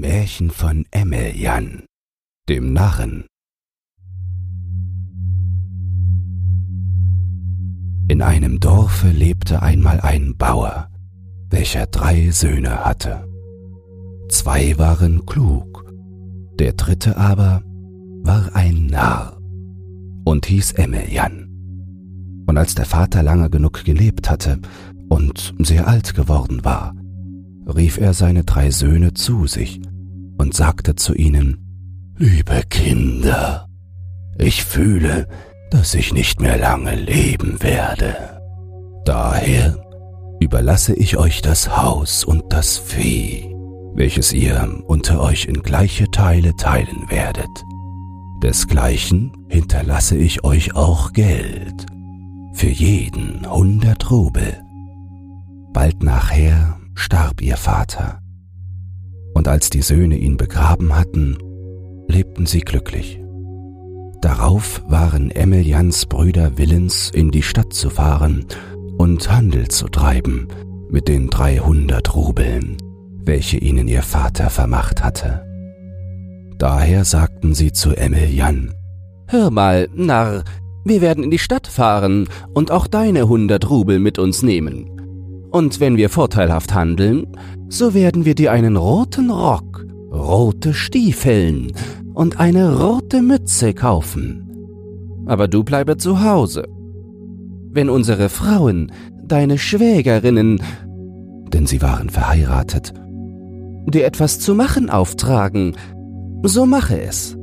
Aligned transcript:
Märchen 0.00 0.50
von 0.50 0.86
Emmeljan, 0.92 1.82
dem 2.48 2.72
Narren. 2.72 3.26
In 8.08 8.22
einem 8.22 8.60
Dorfe 8.60 9.10
lebte 9.10 9.60
einmal 9.60 10.00
ein 10.00 10.38
Bauer, 10.38 10.88
welcher 11.50 11.84
drei 11.84 12.30
Söhne 12.30 12.82
hatte. 12.86 13.28
Zwei 14.30 14.78
waren 14.78 15.26
klug, 15.26 15.84
der 16.58 16.72
dritte 16.72 17.18
aber 17.18 17.62
war 18.22 18.54
ein 18.54 18.86
Narr 18.86 19.36
und 20.24 20.46
hieß 20.46 20.72
Emmeljan. 20.72 21.46
Und 22.46 22.56
als 22.56 22.74
der 22.74 22.86
Vater 22.86 23.22
lange 23.22 23.50
genug 23.50 23.84
gelebt 23.84 24.30
hatte 24.30 24.60
und 25.10 25.54
sehr 25.58 25.86
alt 25.86 26.14
geworden 26.14 26.64
war, 26.64 26.94
rief 27.66 27.98
er 27.98 28.14
seine 28.14 28.44
drei 28.44 28.70
Söhne 28.70 29.12
zu 29.12 29.46
sich 29.46 29.82
und 30.40 30.54
sagte 30.54 30.96
zu 30.96 31.14
ihnen, 31.14 31.58
Liebe 32.16 32.62
Kinder, 32.70 33.66
ich 34.38 34.64
fühle, 34.64 35.28
dass 35.70 35.94
ich 35.94 36.14
nicht 36.14 36.40
mehr 36.40 36.56
lange 36.56 36.94
leben 36.94 37.62
werde. 37.62 38.40
Daher 39.04 39.76
überlasse 40.40 40.94
ich 40.94 41.18
euch 41.18 41.42
das 41.42 41.76
Haus 41.76 42.24
und 42.24 42.52
das 42.52 42.78
Vieh, 42.78 43.54
welches 43.94 44.32
ihr 44.32 44.82
unter 44.86 45.20
euch 45.20 45.44
in 45.44 45.62
gleiche 45.62 46.10
Teile 46.10 46.56
teilen 46.56 47.10
werdet. 47.10 47.64
Desgleichen 48.42 49.32
hinterlasse 49.48 50.16
ich 50.16 50.42
euch 50.42 50.74
auch 50.74 51.12
Geld, 51.12 51.84
für 52.54 52.70
jeden 52.70 53.46
hundert 53.50 54.10
Rubel. 54.10 54.62
Bald 55.74 56.02
nachher 56.02 56.78
starb 56.94 57.42
ihr 57.42 57.58
Vater. 57.58 58.19
Und 59.40 59.48
als 59.48 59.70
die 59.70 59.80
Söhne 59.80 60.18
ihn 60.18 60.36
begraben 60.36 60.94
hatten, 60.94 61.38
lebten 62.08 62.44
sie 62.44 62.60
glücklich. 62.60 63.22
Darauf 64.20 64.82
waren 64.86 65.30
Emmelians 65.30 66.04
Brüder 66.04 66.58
willens, 66.58 67.08
in 67.08 67.30
die 67.30 67.42
Stadt 67.42 67.72
zu 67.72 67.88
fahren 67.88 68.44
und 68.98 69.32
Handel 69.32 69.68
zu 69.68 69.88
treiben 69.88 70.48
mit 70.90 71.08
den 71.08 71.30
dreihundert 71.30 72.14
Rubeln, 72.14 72.76
welche 73.24 73.56
ihnen 73.56 73.88
ihr 73.88 74.02
Vater 74.02 74.50
vermacht 74.50 75.02
hatte. 75.02 75.42
Daher 76.58 77.06
sagten 77.06 77.54
sie 77.54 77.72
zu 77.72 77.96
Emelian, 77.96 78.74
Hör 79.26 79.50
mal, 79.50 79.88
Narr, 79.94 80.44
wir 80.84 81.00
werden 81.00 81.24
in 81.24 81.30
die 81.30 81.38
Stadt 81.38 81.66
fahren 81.66 82.28
und 82.52 82.70
auch 82.70 82.86
deine 82.86 83.26
hundert 83.26 83.70
Rubel 83.70 84.00
mit 84.00 84.18
uns 84.18 84.42
nehmen. 84.42 84.99
Und 85.50 85.80
wenn 85.80 85.96
wir 85.96 86.10
vorteilhaft 86.10 86.74
handeln, 86.74 87.26
so 87.68 87.94
werden 87.94 88.24
wir 88.24 88.34
dir 88.34 88.52
einen 88.52 88.76
roten 88.76 89.30
Rock, 89.30 89.84
rote 90.12 90.74
Stiefeln 90.74 91.72
und 92.14 92.38
eine 92.38 92.80
rote 92.80 93.22
Mütze 93.22 93.74
kaufen. 93.74 94.46
Aber 95.26 95.48
du 95.48 95.64
bleibe 95.64 95.96
zu 95.96 96.22
Hause. 96.22 96.64
Wenn 97.72 97.88
unsere 97.88 98.28
Frauen, 98.28 98.92
deine 99.24 99.58
Schwägerinnen, 99.58 100.62
denn 101.52 101.66
sie 101.66 101.82
waren 101.82 102.10
verheiratet, 102.10 102.92
dir 103.86 104.04
etwas 104.04 104.38
zu 104.38 104.54
machen 104.54 104.90
auftragen, 104.90 105.76
so 106.42 106.66
mache 106.66 107.00
es. 107.00 107.36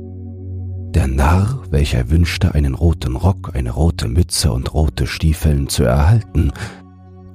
Der 0.94 1.06
Narr, 1.06 1.62
welcher 1.70 2.10
wünschte, 2.10 2.54
einen 2.54 2.74
roten 2.74 3.16
Rock, 3.16 3.52
eine 3.54 3.70
rote 3.70 4.08
Mütze 4.08 4.50
und 4.52 4.72
rote 4.72 5.06
Stiefeln 5.06 5.68
zu 5.68 5.84
erhalten, 5.84 6.52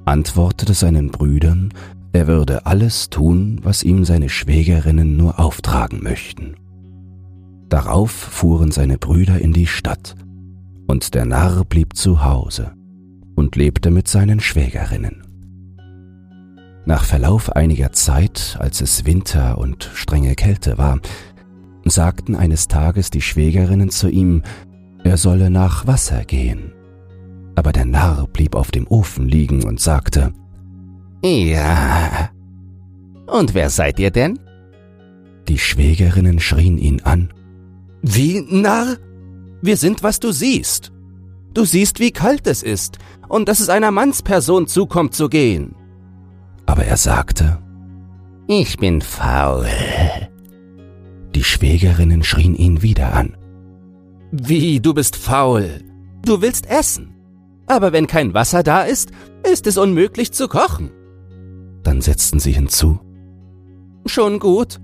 antwortete 0.04 0.74
seinen 0.74 1.10
Brüdern, 1.10 1.72
er 2.12 2.26
würde 2.26 2.66
alles 2.66 3.10
tun, 3.10 3.60
was 3.62 3.82
ihm 3.82 4.04
seine 4.04 4.28
Schwägerinnen 4.28 5.16
nur 5.16 5.40
auftragen 5.40 6.02
möchten. 6.02 6.54
Darauf 7.68 8.10
fuhren 8.10 8.70
seine 8.70 8.98
Brüder 8.98 9.40
in 9.40 9.52
die 9.52 9.66
Stadt, 9.66 10.14
und 10.86 11.14
der 11.14 11.24
Narr 11.24 11.64
blieb 11.64 11.96
zu 11.96 12.22
Hause 12.22 12.72
und 13.34 13.56
lebte 13.56 13.90
mit 13.90 14.06
seinen 14.06 14.38
Schwägerinnen. 14.38 15.22
Nach 16.86 17.04
Verlauf 17.04 17.50
einiger 17.56 17.92
Zeit, 17.92 18.58
als 18.60 18.82
es 18.82 19.06
Winter 19.06 19.56
und 19.58 19.90
strenge 19.94 20.34
Kälte 20.34 20.76
war, 20.76 21.00
sagten 21.86 22.36
eines 22.36 22.68
Tages 22.68 23.10
die 23.10 23.22
Schwägerinnen 23.22 23.90
zu 23.90 24.08
ihm, 24.08 24.42
er 25.02 25.16
solle 25.16 25.50
nach 25.50 25.86
Wasser 25.86 26.24
gehen. 26.24 26.73
Aber 27.56 27.72
der 27.72 27.84
Narr 27.84 28.26
blieb 28.26 28.54
auf 28.54 28.70
dem 28.70 28.86
Ofen 28.88 29.28
liegen 29.28 29.64
und 29.64 29.80
sagte, 29.80 30.32
Ja. 31.22 32.30
Und 33.26 33.54
wer 33.54 33.70
seid 33.70 33.98
ihr 33.98 34.10
denn? 34.10 34.38
Die 35.48 35.58
Schwägerinnen 35.58 36.40
schrien 36.40 36.78
ihn 36.78 37.00
an. 37.02 37.32
Wie, 38.02 38.40
Narr? 38.40 38.96
Wir 39.62 39.76
sind, 39.76 40.02
was 40.02 40.20
du 40.20 40.32
siehst. 40.32 40.92
Du 41.54 41.64
siehst, 41.64 42.00
wie 42.00 42.10
kalt 42.10 42.46
es 42.46 42.62
ist 42.62 42.98
und 43.28 43.48
dass 43.48 43.60
es 43.60 43.68
einer 43.68 43.90
Mannsperson 43.90 44.66
zukommt 44.66 45.14
zu 45.14 45.28
gehen. 45.28 45.74
Aber 46.66 46.84
er 46.84 46.96
sagte, 46.96 47.58
Ich 48.48 48.76
bin 48.76 49.00
faul. 49.00 49.66
Die 51.34 51.44
Schwägerinnen 51.44 52.22
schrien 52.22 52.54
ihn 52.54 52.82
wieder 52.82 53.14
an. 53.14 53.36
Wie, 54.32 54.80
du 54.80 54.92
bist 54.94 55.16
faul? 55.16 55.80
Du 56.24 56.40
willst 56.42 56.68
essen. 56.68 57.13
Aber 57.66 57.92
wenn 57.92 58.06
kein 58.06 58.34
Wasser 58.34 58.62
da 58.62 58.82
ist, 58.82 59.10
ist 59.50 59.66
es 59.66 59.76
unmöglich 59.76 60.32
zu 60.32 60.48
kochen. 60.48 60.90
Dann 61.82 62.00
setzten 62.00 62.38
sie 62.38 62.52
hinzu. 62.52 63.00
Schon 64.06 64.38
gut. 64.38 64.80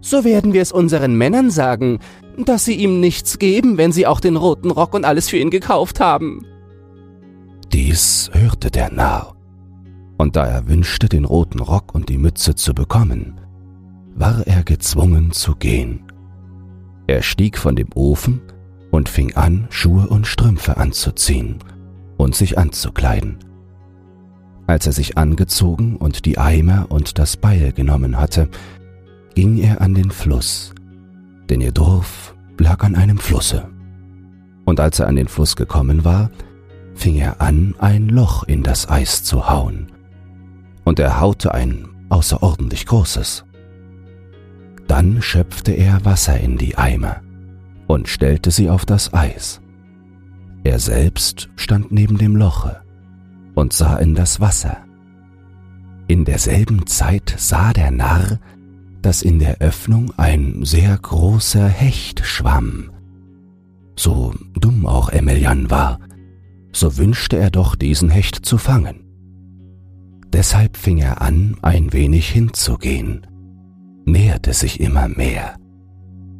So 0.00 0.24
werden 0.24 0.52
wir 0.52 0.62
es 0.62 0.72
unseren 0.72 1.16
Männern 1.16 1.50
sagen, 1.50 1.98
dass 2.38 2.64
sie 2.64 2.74
ihm 2.74 3.00
nichts 3.00 3.38
geben, 3.38 3.78
wenn 3.78 3.92
sie 3.92 4.06
auch 4.06 4.20
den 4.20 4.36
roten 4.36 4.70
Rock 4.70 4.94
und 4.94 5.04
alles 5.04 5.28
für 5.28 5.38
ihn 5.38 5.50
gekauft 5.50 6.00
haben. 6.00 6.46
Dies 7.72 8.30
hörte 8.32 8.70
der 8.70 8.92
Narr. 8.92 9.34
Und 10.18 10.36
da 10.36 10.46
er 10.46 10.68
wünschte, 10.68 11.08
den 11.08 11.24
roten 11.24 11.60
Rock 11.60 11.94
und 11.94 12.08
die 12.08 12.18
Mütze 12.18 12.54
zu 12.54 12.74
bekommen, 12.74 13.40
war 14.14 14.46
er 14.46 14.62
gezwungen 14.62 15.32
zu 15.32 15.56
gehen. 15.56 16.04
Er 17.06 17.22
stieg 17.22 17.58
von 17.58 17.74
dem 17.74 17.88
Ofen 17.94 18.40
und 18.90 19.08
fing 19.08 19.34
an, 19.34 19.66
Schuhe 19.70 20.06
und 20.06 20.26
Strümpfe 20.26 20.76
anzuziehen 20.76 21.58
und 22.16 22.34
sich 22.34 22.58
anzukleiden. 22.58 23.38
Als 24.66 24.86
er 24.86 24.92
sich 24.92 25.18
angezogen 25.18 25.96
und 25.96 26.24
die 26.24 26.38
Eimer 26.38 26.86
und 26.88 27.18
das 27.18 27.36
Beil 27.36 27.72
genommen 27.72 28.18
hatte, 28.18 28.48
ging 29.34 29.58
er 29.58 29.80
an 29.80 29.94
den 29.94 30.10
Fluss, 30.10 30.72
denn 31.50 31.60
ihr 31.60 31.72
Dorf 31.72 32.34
lag 32.58 32.82
an 32.82 32.94
einem 32.94 33.18
Flusse. 33.18 33.68
Und 34.64 34.80
als 34.80 35.00
er 35.00 35.08
an 35.08 35.16
den 35.16 35.28
Fluss 35.28 35.56
gekommen 35.56 36.04
war, 36.04 36.30
fing 36.94 37.16
er 37.16 37.40
an, 37.40 37.74
ein 37.78 38.08
Loch 38.08 38.44
in 38.44 38.62
das 38.62 38.88
Eis 38.88 39.22
zu 39.22 39.48
hauen. 39.48 39.88
Und 40.84 40.98
er 40.98 41.20
haute 41.20 41.52
ein 41.52 41.88
außerordentlich 42.08 42.86
großes. 42.86 43.44
Dann 44.86 45.20
schöpfte 45.20 45.72
er 45.72 46.04
Wasser 46.04 46.38
in 46.38 46.56
die 46.56 46.76
Eimer 46.76 47.20
und 47.86 48.08
stellte 48.08 48.50
sie 48.50 48.70
auf 48.70 48.86
das 48.86 49.12
Eis. 49.12 49.60
Er 50.64 50.78
selbst 50.78 51.50
stand 51.56 51.92
neben 51.92 52.16
dem 52.16 52.36
Loche 52.36 52.80
und 53.54 53.74
sah 53.74 53.96
in 53.98 54.14
das 54.14 54.40
Wasser. 54.40 54.78
In 56.08 56.24
derselben 56.24 56.86
Zeit 56.86 57.34
sah 57.36 57.72
der 57.72 57.90
Narr, 57.90 58.40
dass 59.02 59.20
in 59.20 59.38
der 59.38 59.58
Öffnung 59.60 60.12
ein 60.16 60.64
sehr 60.64 60.96
großer 60.96 61.68
Hecht 61.68 62.24
schwamm. 62.24 62.90
So 63.96 64.34
dumm 64.54 64.86
auch 64.86 65.10
Emelian 65.10 65.70
war, 65.70 66.00
so 66.72 66.96
wünschte 66.96 67.36
er 67.36 67.50
doch 67.50 67.76
diesen 67.76 68.08
Hecht 68.08 68.46
zu 68.46 68.56
fangen. 68.56 69.04
Deshalb 70.32 70.78
fing 70.78 70.98
er 70.98 71.20
an, 71.20 71.56
ein 71.60 71.92
wenig 71.92 72.28
hinzugehen, 72.30 73.26
näherte 74.06 74.54
sich 74.54 74.80
immer 74.80 75.08
mehr, 75.08 75.56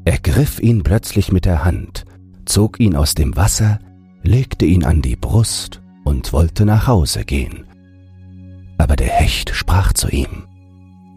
ergriff 0.04 0.58
ihn 0.58 0.82
plötzlich 0.82 1.30
mit 1.30 1.44
der 1.44 1.64
Hand, 1.64 2.04
zog 2.44 2.80
ihn 2.80 2.96
aus 2.96 3.14
dem 3.14 3.36
Wasser, 3.36 3.78
legte 4.24 4.64
ihn 4.64 4.84
an 4.84 5.02
die 5.02 5.16
Brust 5.16 5.80
und 6.04 6.32
wollte 6.32 6.64
nach 6.64 6.86
Hause 6.86 7.24
gehen. 7.24 7.66
Aber 8.78 8.96
der 8.96 9.08
Hecht 9.08 9.50
sprach 9.54 9.92
zu 9.92 10.08
ihm. 10.08 10.46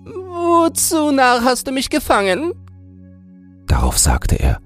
Wozu, 0.06 1.12
Narr, 1.12 1.44
hast 1.44 1.68
du 1.68 1.72
mich 1.72 1.90
gefangen? 1.90 2.54
Darauf 3.66 3.98
sagte 3.98 4.36
er. 4.36 4.60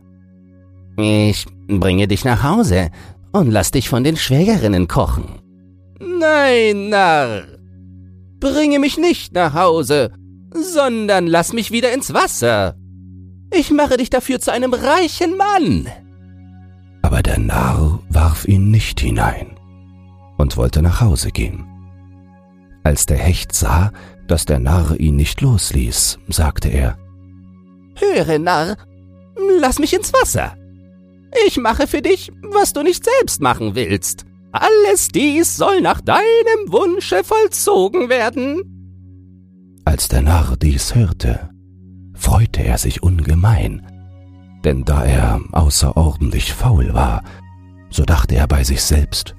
Ich 0.97 1.45
bringe 1.67 2.07
dich 2.07 2.25
nach 2.25 2.43
Hause 2.43 2.89
und 3.31 3.49
lass 3.49 3.71
dich 3.71 3.87
von 3.87 4.03
den 4.03 4.17
Schwägerinnen 4.17 4.87
kochen. 4.87 5.25
Nein, 5.99 6.89
Narr. 6.89 7.43
Bringe 8.39 8.79
mich 8.79 8.97
nicht 8.97 9.33
nach 9.33 9.53
Hause, 9.53 10.11
sondern 10.53 11.27
lass 11.27 11.53
mich 11.53 11.71
wieder 11.71 11.93
ins 11.93 12.13
Wasser. 12.13 12.75
Ich 13.53 13.71
mache 13.71 13.97
dich 13.97 14.09
dafür 14.09 14.39
zu 14.39 14.51
einem 14.51 14.73
reichen 14.73 15.37
Mann. 15.37 15.87
Aber 17.11 17.23
der 17.23 17.39
Narr 17.39 17.99
warf 18.07 18.47
ihn 18.47 18.71
nicht 18.71 19.01
hinein 19.01 19.59
und 20.37 20.55
wollte 20.55 20.81
nach 20.81 21.01
Hause 21.01 21.31
gehen. 21.31 21.65
Als 22.85 23.05
der 23.05 23.17
Hecht 23.17 23.53
sah, 23.53 23.91
dass 24.27 24.45
der 24.45 24.59
Narr 24.59 24.97
ihn 24.97 25.17
nicht 25.17 25.41
losließ, 25.41 26.19
sagte 26.29 26.69
er, 26.69 26.97
Höre, 27.95 28.39
Narr, 28.39 28.77
lass 29.59 29.77
mich 29.77 29.93
ins 29.93 30.13
Wasser. 30.13 30.55
Ich 31.45 31.57
mache 31.57 31.85
für 31.85 32.01
dich, 32.01 32.31
was 32.49 32.71
du 32.71 32.81
nicht 32.81 33.03
selbst 33.03 33.41
machen 33.41 33.75
willst. 33.75 34.23
Alles 34.53 35.09
dies 35.09 35.57
soll 35.57 35.81
nach 35.81 35.99
deinem 35.99 36.23
Wunsche 36.67 37.25
vollzogen 37.25 38.07
werden. 38.07 39.81
Als 39.83 40.07
der 40.07 40.21
Narr 40.21 40.55
dies 40.55 40.95
hörte, 40.95 41.49
freute 42.13 42.63
er 42.63 42.77
sich 42.77 43.03
ungemein, 43.03 43.85
denn 44.63 44.83
da 44.85 45.03
er 45.03 45.41
außerordentlich 45.51 46.53
faul 46.53 46.93
war, 46.93 47.23
so 47.89 48.03
dachte 48.03 48.35
er 48.35 48.47
bei 48.47 48.63
sich 48.63 48.81
selbst, 48.83 49.35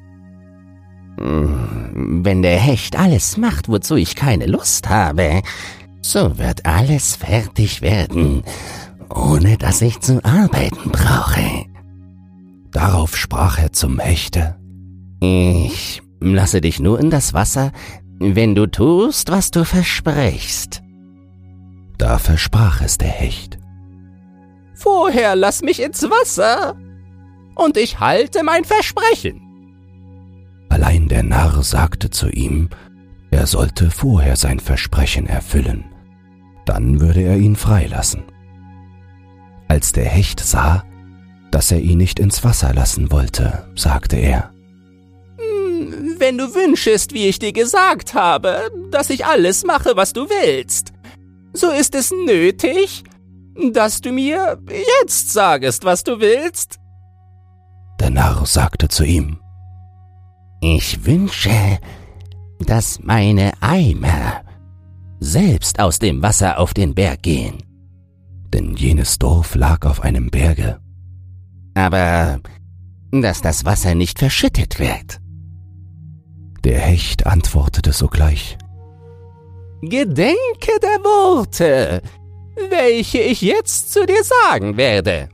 hm, 1.18 2.24
wenn 2.24 2.42
der 2.42 2.58
Hecht 2.58 2.98
alles 2.98 3.36
macht, 3.36 3.68
wozu 3.68 3.96
ich 3.96 4.14
keine 4.16 4.46
Lust 4.46 4.88
habe, 4.88 5.42
so 6.00 6.38
wird 6.38 6.66
alles 6.66 7.16
fertig 7.16 7.82
werden, 7.82 8.42
ohne 9.08 9.56
dass 9.56 9.82
ich 9.82 10.00
zu 10.00 10.24
arbeiten 10.24 10.90
brauche. 10.90 11.66
Darauf 12.70 13.16
sprach 13.16 13.58
er 13.58 13.72
zum 13.72 13.98
Hechte. 13.98 14.56
Ich 15.20 16.02
lasse 16.20 16.60
dich 16.60 16.80
nur 16.80 16.98
in 16.98 17.10
das 17.10 17.34
Wasser, 17.34 17.72
wenn 18.18 18.54
du 18.54 18.66
tust, 18.66 19.30
was 19.30 19.50
du 19.50 19.64
versprichst. 19.64 20.82
Da 21.98 22.18
versprach 22.18 22.80
es 22.80 22.98
der 22.98 23.08
Hecht. 23.08 23.58
Vorher 24.82 25.36
lass 25.36 25.62
mich 25.62 25.80
ins 25.80 26.02
Wasser, 26.02 26.76
und 27.54 27.76
ich 27.76 28.00
halte 28.00 28.42
mein 28.42 28.64
Versprechen. 28.64 29.40
Allein 30.70 31.06
der 31.06 31.22
Narr 31.22 31.62
sagte 31.62 32.10
zu 32.10 32.28
ihm, 32.28 32.68
er 33.30 33.46
sollte 33.46 33.92
vorher 33.92 34.34
sein 34.34 34.58
Versprechen 34.58 35.26
erfüllen, 35.26 35.84
dann 36.64 37.00
würde 37.00 37.20
er 37.20 37.36
ihn 37.36 37.54
freilassen. 37.54 38.24
Als 39.68 39.92
der 39.92 40.06
Hecht 40.06 40.40
sah, 40.40 40.84
dass 41.52 41.70
er 41.70 41.78
ihn 41.78 41.98
nicht 41.98 42.18
ins 42.18 42.42
Wasser 42.42 42.74
lassen 42.74 43.12
wollte, 43.12 43.70
sagte 43.76 44.16
er, 44.16 44.52
hm, 45.38 46.16
Wenn 46.18 46.38
du 46.38 46.56
wünschest, 46.56 47.14
wie 47.14 47.28
ich 47.28 47.38
dir 47.38 47.52
gesagt 47.52 48.14
habe, 48.14 48.68
dass 48.90 49.10
ich 49.10 49.26
alles 49.26 49.64
mache, 49.64 49.94
was 49.94 50.12
du 50.12 50.28
willst, 50.28 50.92
so 51.52 51.70
ist 51.70 51.94
es 51.94 52.12
nötig, 52.26 53.04
dass 53.72 54.00
du 54.00 54.12
mir 54.12 54.58
jetzt 55.00 55.32
sagest, 55.32 55.84
was 55.84 56.04
du 56.04 56.20
willst. 56.20 56.78
Der 58.00 58.10
Narr 58.10 58.46
sagte 58.46 58.88
zu 58.88 59.04
ihm, 59.04 59.38
Ich 60.60 61.04
wünsche, 61.04 61.78
dass 62.60 63.00
meine 63.02 63.52
Eimer 63.60 64.42
selbst 65.20 65.78
aus 65.78 65.98
dem 65.98 66.22
Wasser 66.22 66.58
auf 66.58 66.74
den 66.74 66.94
Berg 66.94 67.22
gehen. 67.22 67.62
Denn 68.52 68.74
jenes 68.74 69.18
Dorf 69.18 69.54
lag 69.54 69.86
auf 69.86 70.00
einem 70.00 70.30
Berge, 70.30 70.78
aber 71.74 72.40
dass 73.10 73.40
das 73.40 73.64
Wasser 73.64 73.94
nicht 73.94 74.18
verschüttet 74.18 74.78
wird. 74.78 75.20
Der 76.64 76.78
Hecht 76.78 77.26
antwortete 77.26 77.92
sogleich. 77.92 78.56
Gedenke 79.82 80.72
der 80.80 81.02
Worte, 81.02 82.02
welche 82.70 83.18
ich 83.18 83.42
jetzt 83.42 83.92
zu 83.92 84.06
dir 84.06 84.22
sagen 84.22 84.76
werde. 84.76 85.28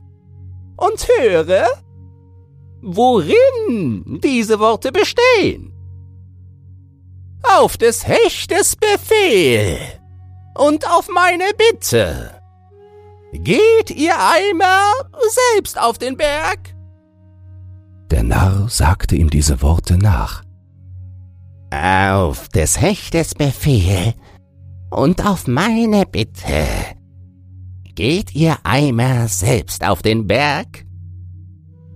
Und 0.77 1.07
höre, 1.19 1.67
worin 2.81 4.19
diese 4.23 4.59
Worte 4.59 4.91
bestehen. 4.91 5.73
Auf 7.43 7.77
des 7.77 8.07
Hechtes 8.07 8.75
Befehl 8.75 9.77
und 10.55 10.89
auf 10.89 11.07
meine 11.09 11.45
Bitte 11.57 12.39
Geht 13.31 13.91
ihr 13.91 14.15
einmal 14.17 14.91
selbst 15.53 15.79
auf 15.79 15.99
den 15.99 16.17
Berg? 16.17 16.73
Der 18.09 18.23
Narr 18.23 18.67
sagte 18.69 19.15
ihm 19.15 19.29
diese 19.29 19.61
Worte 19.61 19.97
nach. 19.97 20.43
Auf 21.71 22.49
des 22.49 22.81
Hechtes 22.81 23.35
Befehl 23.35 24.15
und 24.89 25.23
auf 25.25 25.45
meine 25.45 26.07
Bitte. 26.07 26.65
Geht 27.99 28.33
ihr 28.33 28.55
einmal 28.63 29.27
selbst 29.27 29.83
auf 29.83 30.01
den 30.01 30.25
Berg? 30.25 30.85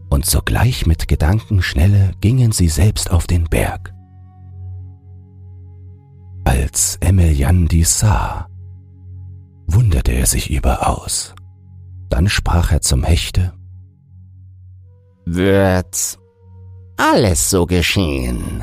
Und 0.10 0.26
sogleich 0.26 0.86
mit 0.86 1.08
Gedankenschnelle 1.08 2.12
gingen 2.20 2.52
sie 2.52 2.68
selbst 2.68 3.10
auf 3.10 3.26
den 3.26 3.46
Berg. 3.46 3.94
Als 6.44 6.98
Emilian 7.00 7.70
dies 7.70 8.00
sah, 8.00 8.50
wunderte 9.66 10.12
er 10.12 10.26
sich 10.26 10.52
überaus. 10.52 11.34
Dann 12.10 12.28
sprach 12.28 12.74
er 12.74 12.82
zum 12.82 13.06
Hechte. 13.06 13.54
Wird 15.24 16.20
alles 16.98 17.50
so 17.50 17.66
geschehen? 17.66 18.62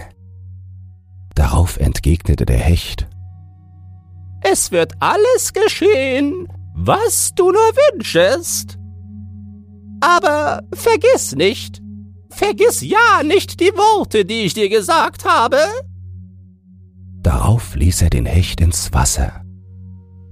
Darauf 1.35 1.79
entgegnete 1.79 2.45
der 2.45 2.59
Hecht. 2.59 3.09
Es 4.43 4.73
wird 4.73 4.93
alles 5.01 5.55
geschehen, 5.55 6.47
was 6.75 7.35
du 7.35 7.45
nur 7.45 7.55
wünschest. 7.93 8.79
Aber 10.01 10.63
vergiss 10.73 11.35
nicht, 11.35 11.83
vergiss 12.31 12.81
ja 12.81 13.23
nicht 13.25 13.61
die 13.61 13.73
Worte, 13.75 14.25
die 14.25 14.43
ich 14.43 14.55
dir 14.55 14.69
gesagt 14.69 15.25
habe. 15.25 15.59
Darauf 17.23 17.75
ließ 17.75 18.03
er 18.03 18.11
den 18.11 18.25
Hecht 18.25 18.61
ins 18.61 18.93
Wasser 18.93 19.45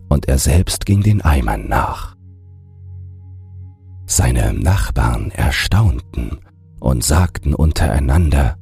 und 0.09 0.27
er 0.27 0.39
selbst 0.39 0.87
ging 0.87 1.03
den 1.03 1.21
Eimern 1.21 1.69
nach. 1.69 2.17
Seine 4.07 4.55
Nachbarn 4.55 5.31
erstaunten 5.31 6.39
und 6.81 7.05
sagten 7.05 7.55
untereinander, 7.55 8.57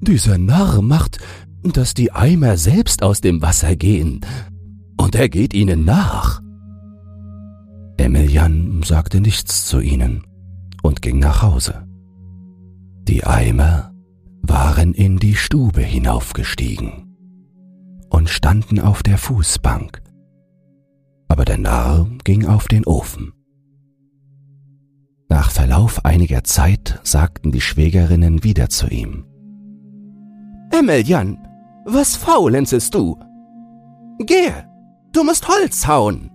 Dieser 0.00 0.38
Narr 0.38 0.80
macht, 0.80 1.18
dass 1.64 1.94
die 1.94 2.12
Eimer 2.12 2.56
selbst 2.56 3.02
aus 3.02 3.20
dem 3.20 3.42
Wasser 3.42 3.74
gehen, 3.74 4.20
und 5.02 5.14
er 5.14 5.28
geht 5.28 5.54
ihnen 5.54 5.84
nach. 5.84 6.40
Emilian 7.96 8.82
sagte 8.82 9.20
nichts 9.20 9.66
zu 9.66 9.80
ihnen 9.80 10.24
und 10.82 11.02
ging 11.02 11.18
nach 11.18 11.42
Hause. 11.42 11.86
Die 13.08 13.24
Eimer 13.24 13.92
waren 14.42 14.94
in 14.94 15.18
die 15.18 15.36
Stube 15.36 15.82
hinaufgestiegen 15.82 17.16
und 18.10 18.28
standen 18.28 18.80
auf 18.80 19.02
der 19.02 19.18
Fußbank 19.18 20.02
aber 21.32 21.46
der 21.46 21.56
Narr 21.56 22.06
ging 22.24 22.46
auf 22.46 22.68
den 22.68 22.84
Ofen. 22.84 23.32
Nach 25.30 25.50
Verlauf 25.50 26.04
einiger 26.04 26.44
Zeit 26.44 27.00
sagten 27.04 27.52
die 27.52 27.62
Schwägerinnen 27.62 28.44
wieder 28.44 28.68
zu 28.68 28.86
ihm. 28.88 29.24
Emiljan, 30.70 31.38
was 31.86 32.16
faulenzest 32.16 32.94
du? 32.94 33.18
Geh, 34.18 34.52
du 35.12 35.24
musst 35.24 35.48
Holz 35.48 35.86
hauen. 35.86 36.30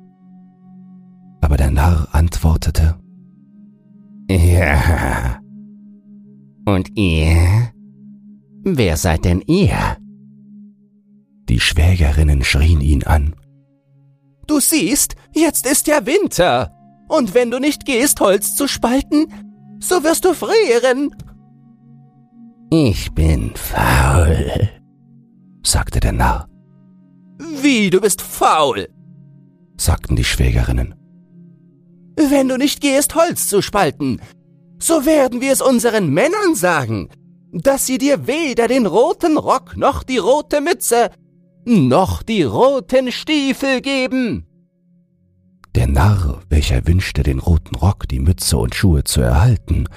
Aber 1.42 1.58
der 1.58 1.72
Narr 1.72 2.08
antwortete, 2.12 2.96
Ja. 4.30 5.40
Und 6.66 6.90
ihr? 6.98 7.72
Wer 8.64 8.98
seid 8.98 9.24
denn 9.24 9.42
ihr? 9.48 9.98
Die 11.48 11.60
Schwägerinnen 11.62 12.44
schrien 12.44 12.82
ihn 12.82 13.04
an. 13.04 13.34
Du 14.48 14.60
siehst, 14.60 15.16
jetzt 15.34 15.66
ist 15.66 15.88
ja 15.88 16.06
Winter. 16.06 16.74
Und 17.08 17.34
wenn 17.34 17.52
du 17.52 17.60
nicht 17.60 17.86
gehst, 17.86 18.20
Holz 18.20 18.56
zu 18.56 18.68
spalten, 18.68 19.28
so 19.80 20.04
wirst 20.04 20.26
du 20.26 20.34
frieren. 20.34 21.16
Ich 22.70 23.14
bin 23.14 23.52
faul, 23.56 24.70
sagte 25.64 26.02
der 26.02 26.12
Narr. 26.12 26.47
Wie, 27.38 27.90
du 27.90 28.02
bist 28.02 28.22
faul? 28.22 28.88
sagten 29.78 30.16
die 30.16 30.24
Schwägerinnen. 30.24 30.96
Wenn 32.16 32.50
du 32.50 32.58
nicht 32.58 32.82
gehst, 32.82 33.16
Holz 33.16 33.48
zu 33.48 33.62
spalten, 33.62 34.20
so 34.80 35.06
werden 35.06 35.40
wir 35.40 35.52
es 35.52 35.62
unseren 35.62 36.12
Männern 36.14 36.56
sagen, 36.56 37.10
dass 37.52 37.86
sie 37.86 37.98
dir 38.00 38.28
weder 38.28 38.68
den 38.68 38.86
roten 38.86 39.38
Rock 39.38 39.78
noch 39.78 40.04
die 40.04 40.18
rote 40.18 40.62
Mütze 40.62 41.12
noch 41.68 42.24
die 42.24 42.44
roten 42.44 43.12
Stiefel 43.12 43.82
geben. 43.82 44.48
Der 45.76 45.88
Narr, 45.88 46.42
welcher 46.50 46.88
wünschte, 46.88 47.24
den 47.24 47.40
roten 47.40 47.76
Rock, 47.76 48.08
die 48.08 48.20
Mütze 48.20 48.58
und 48.58 48.74
Schuhe 48.74 49.04
zu 49.04 49.22
erhalten, 49.22 49.88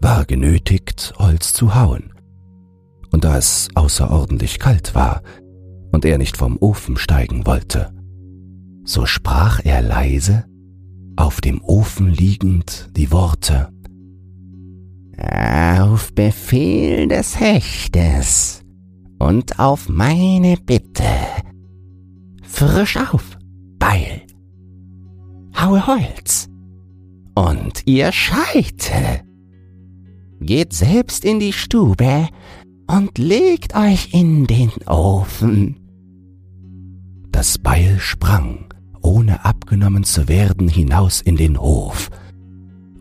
war 0.00 0.24
genötigt, 0.24 1.12
Holz 1.18 1.52
zu 1.52 1.74
hauen. 1.74 2.14
Und 3.10 3.24
da 3.24 3.36
es 3.36 3.68
außerordentlich 3.74 4.58
kalt 4.60 4.94
war 4.94 5.22
und 5.94 6.04
er 6.04 6.18
nicht 6.18 6.36
vom 6.36 6.58
Ofen 6.58 6.96
steigen 6.96 7.46
wollte, 7.46 7.94
so 8.84 9.06
sprach 9.06 9.60
er 9.64 9.80
leise, 9.80 10.44
auf 11.16 11.40
dem 11.40 11.62
Ofen 11.62 12.08
liegend, 12.08 12.90
die 12.96 13.12
Worte 13.12 13.68
Auf 15.16 16.12
Befehl 16.12 17.06
des 17.06 17.38
Hechtes 17.38 18.64
und 19.20 19.60
auf 19.60 19.88
meine 19.88 20.56
Bitte. 20.56 21.04
Frisch 22.42 22.96
auf, 22.96 23.38
Beil. 23.78 24.22
haue 25.56 25.86
Holz. 25.86 26.48
Und 27.36 27.82
ihr 27.86 28.10
Scheite. 28.10 29.22
Geht 30.40 30.72
selbst 30.72 31.24
in 31.24 31.38
die 31.38 31.52
Stube 31.52 32.28
und 32.88 33.16
legt 33.18 33.76
euch 33.76 34.12
in 34.12 34.46
den 34.46 34.72
Ofen. 34.86 35.83
Das 37.34 37.58
Beil 37.58 37.98
sprang, 37.98 38.66
ohne 39.02 39.44
abgenommen 39.44 40.04
zu 40.04 40.28
werden, 40.28 40.68
hinaus 40.68 41.20
in 41.20 41.34
den 41.34 41.58
Hof 41.58 42.08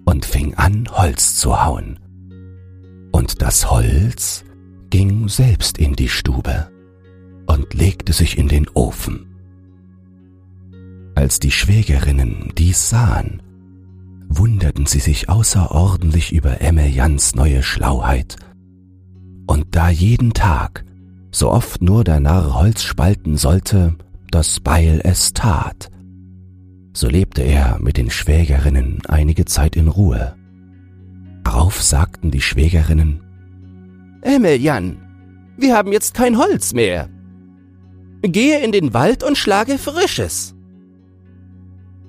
und 0.06 0.26
fing 0.26 0.56
an, 0.56 0.90
Holz 0.92 1.36
zu 1.36 1.64
hauen. 1.64 2.00
Und 3.12 3.44
das 3.44 3.70
Holz 3.70 4.44
ging 4.90 5.30
selbst 5.30 5.78
in 5.78 5.94
die 5.94 6.10
Stube 6.10 6.68
und 7.46 7.76
legte 7.76 8.12
sich 8.12 8.40
in 8.40 8.48
den 8.48 8.68
Ofen. 8.74 9.28
Als 11.14 11.40
die 11.40 11.52
Schwägerinnen 11.52 12.54
dies 12.58 12.90
sahen, 12.90 13.40
wunderten 14.30 14.88
sie 14.88 15.00
sich 15.00 15.30
außerordentlich 15.30 16.34
über 16.34 16.60
Emmelians 16.60 17.36
neue 17.36 17.62
Schlauheit. 17.62 18.38
Und 19.46 19.68
da 19.76 19.92
jeden 19.92 20.34
Tag, 20.34 20.86
so 21.30 21.52
oft 21.52 21.84
nur 21.84 22.04
der 22.04 22.20
Narr 22.20 22.56
Holz 22.56 22.82
spalten 22.82 23.38
sollte, 23.38 23.96
das 24.34 24.60
Beil 24.60 25.00
es 25.04 25.34
tat, 25.34 25.92
so 26.92 27.08
lebte 27.08 27.44
er 27.44 27.78
mit 27.80 27.98
den 27.98 28.10
Schwägerinnen 28.10 29.00
einige 29.08 29.46
Zeit 29.46 29.76
in 29.76 29.88
Ruhe. 29.88 30.36
Darauf 31.44 31.84
sagten 31.84 32.32
die 32.32 32.42
Schwägerinnen, 32.42 33.22
Emiljan, 34.24 34.98
wir 35.56 35.78
haben 35.78 35.92
jetzt 35.92 36.16
kein 36.16 36.40
Holz 36.40 36.74
mehr. 36.74 37.10
Gehe 38.24 38.64
in 38.64 38.72
den 38.72 38.96
Wald 38.96 39.24
und 39.24 39.38
schlage 39.38 39.78
Frisches. 39.78 40.56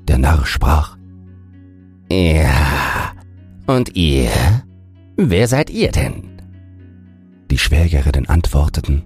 Der 0.08 0.16
Narr 0.16 0.46
sprach, 0.46 0.96
Ja, 2.10 3.12
und 3.66 3.96
ihr? 3.96 4.30
Wer 5.16 5.46
seid 5.46 5.68
ihr 5.68 5.92
denn? 5.92 6.40
Die 7.50 7.58
Schwägerinnen 7.58 8.30
antworteten, 8.30 9.02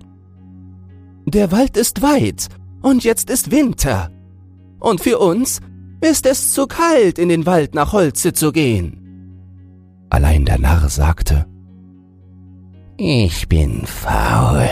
Der 1.26 1.50
Wald 1.50 1.76
ist 1.76 2.00
weit 2.00 2.48
und 2.82 3.04
jetzt 3.04 3.30
ist 3.30 3.50
Winter. 3.50 4.10
Und 4.80 5.00
für 5.00 5.18
uns 5.18 5.60
ist 6.00 6.26
es 6.26 6.52
zu 6.52 6.66
kalt, 6.66 7.18
in 7.18 7.28
den 7.28 7.46
Wald 7.46 7.74
nach 7.74 7.92
Holze 7.92 8.32
zu 8.32 8.52
gehen. 8.52 8.98
Allein 10.10 10.44
der 10.44 10.58
Narr 10.58 10.88
sagte, 10.88 11.46
Ich 12.96 13.48
bin 13.48 13.84
faul. 13.86 14.68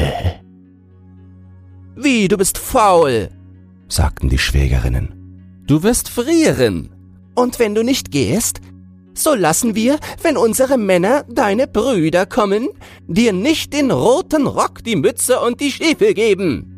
Wie, 1.96 2.28
du 2.28 2.36
bist 2.36 2.58
faul? 2.58 3.30
sagten 3.88 4.28
die 4.28 4.38
Schwägerinnen. 4.38 5.62
Du 5.66 5.82
wirst 5.82 6.08
frieren. 6.08 6.90
Und 7.34 7.58
wenn 7.58 7.74
du 7.74 7.82
nicht 7.82 8.10
gehst, 8.10 8.60
so 9.14 9.34
lassen 9.34 9.74
wir, 9.74 9.98
wenn 10.22 10.36
unsere 10.36 10.78
Männer, 10.78 11.24
deine 11.28 11.66
Brüder, 11.66 12.26
kommen, 12.26 12.68
dir 13.06 13.32
nicht 13.32 13.72
den 13.72 13.90
roten 13.90 14.46
Rock, 14.46 14.84
die 14.84 14.96
Mütze 14.96 15.40
und 15.40 15.60
die 15.60 15.72
Stiefel 15.72 16.14
geben. 16.14 16.75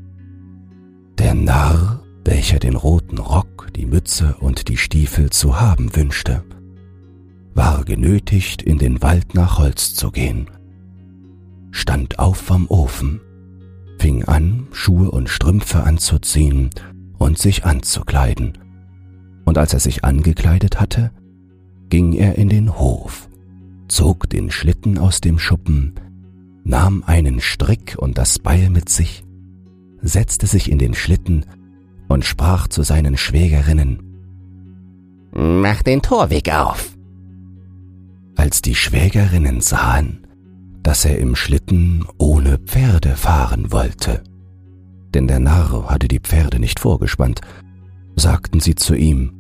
Der 1.19 1.35
Narr, 1.35 2.01
welcher 2.25 2.61
den 2.61 2.77
roten 2.77 3.19
Rock, 3.19 3.69
die 3.75 3.87
Mütze 3.87 4.37
und 4.39 4.69
die 4.69 4.77
Stiefel 4.77 5.31
zu 5.31 5.61
haben 5.61 5.97
wünschte, 5.97 6.45
war 7.55 7.85
genötigt, 7.85 8.63
in 8.63 8.79
den 8.79 9.03
Wald 9.03 9.35
nach 9.35 9.59
Holz 9.59 9.95
zu 9.95 10.13
gehen, 10.13 10.49
stand 11.73 12.21
auf 12.21 12.37
vom 12.37 12.69
Ofen, 12.69 13.21
fing 13.99 14.25
an, 14.27 14.69
Schuhe 14.71 15.11
und 15.11 15.29
Strümpfe 15.29 15.83
anzuziehen 15.83 16.71
und 17.19 17.37
sich 17.37 17.65
anzukleiden, 17.65 18.57
und 19.45 19.59
als 19.59 19.75
er 19.75 19.81
sich 19.81 20.05
angekleidet 20.05 20.79
hatte, 20.79 21.11
ging 21.89 22.13
er 22.13 22.37
in 22.37 22.49
den 22.49 22.79
Hof, 22.79 23.29
zog 23.89 24.31
den 24.31 24.53
Schlitten 24.53 24.99
aus 24.99 25.21
dem 25.21 25.41
Schuppen, 25.41 25.95
nahm 26.63 27.03
einen 27.05 27.41
Strick 27.41 27.97
und 27.99 28.19
das 28.19 28.39
Beil 28.39 28.71
mit 28.71 28.89
sich, 28.89 29.25
setzte 30.03 30.47
sich 30.47 30.71
in 30.71 30.79
den 30.79 30.95
Schlitten 30.95 31.45
und 32.09 32.25
sprach 32.25 32.69
zu 32.69 32.83
seinen 32.83 33.17
Schwägerinnen, 33.17 34.03
Mach 35.33 35.83
den 35.83 36.03
Torweg 36.03 36.53
auf. 36.53 36.97
als 38.37 38.63
die 38.63 38.75
Schwägerinnen 38.75 39.61
sahen, 39.61 40.27
dass 40.83 41.05
er 41.05 41.19
im 41.19 41.35
Schlitten 41.35 42.07
ohne 42.19 42.59
Pferde 42.59 43.17
fahren 43.17 43.73
wollte, 43.73 44.23
denn 45.13 45.27
der 45.27 45.41
Narr 45.41 45.89
hatte 45.91 46.09
die 46.09 46.21
Pferde 46.21 46.59
nicht 46.61 46.79
vorgespannt, 46.81 47.41
sagten 48.17 48.61
sie 48.61 48.75
zu 48.75 48.95
ihm, 48.95 49.33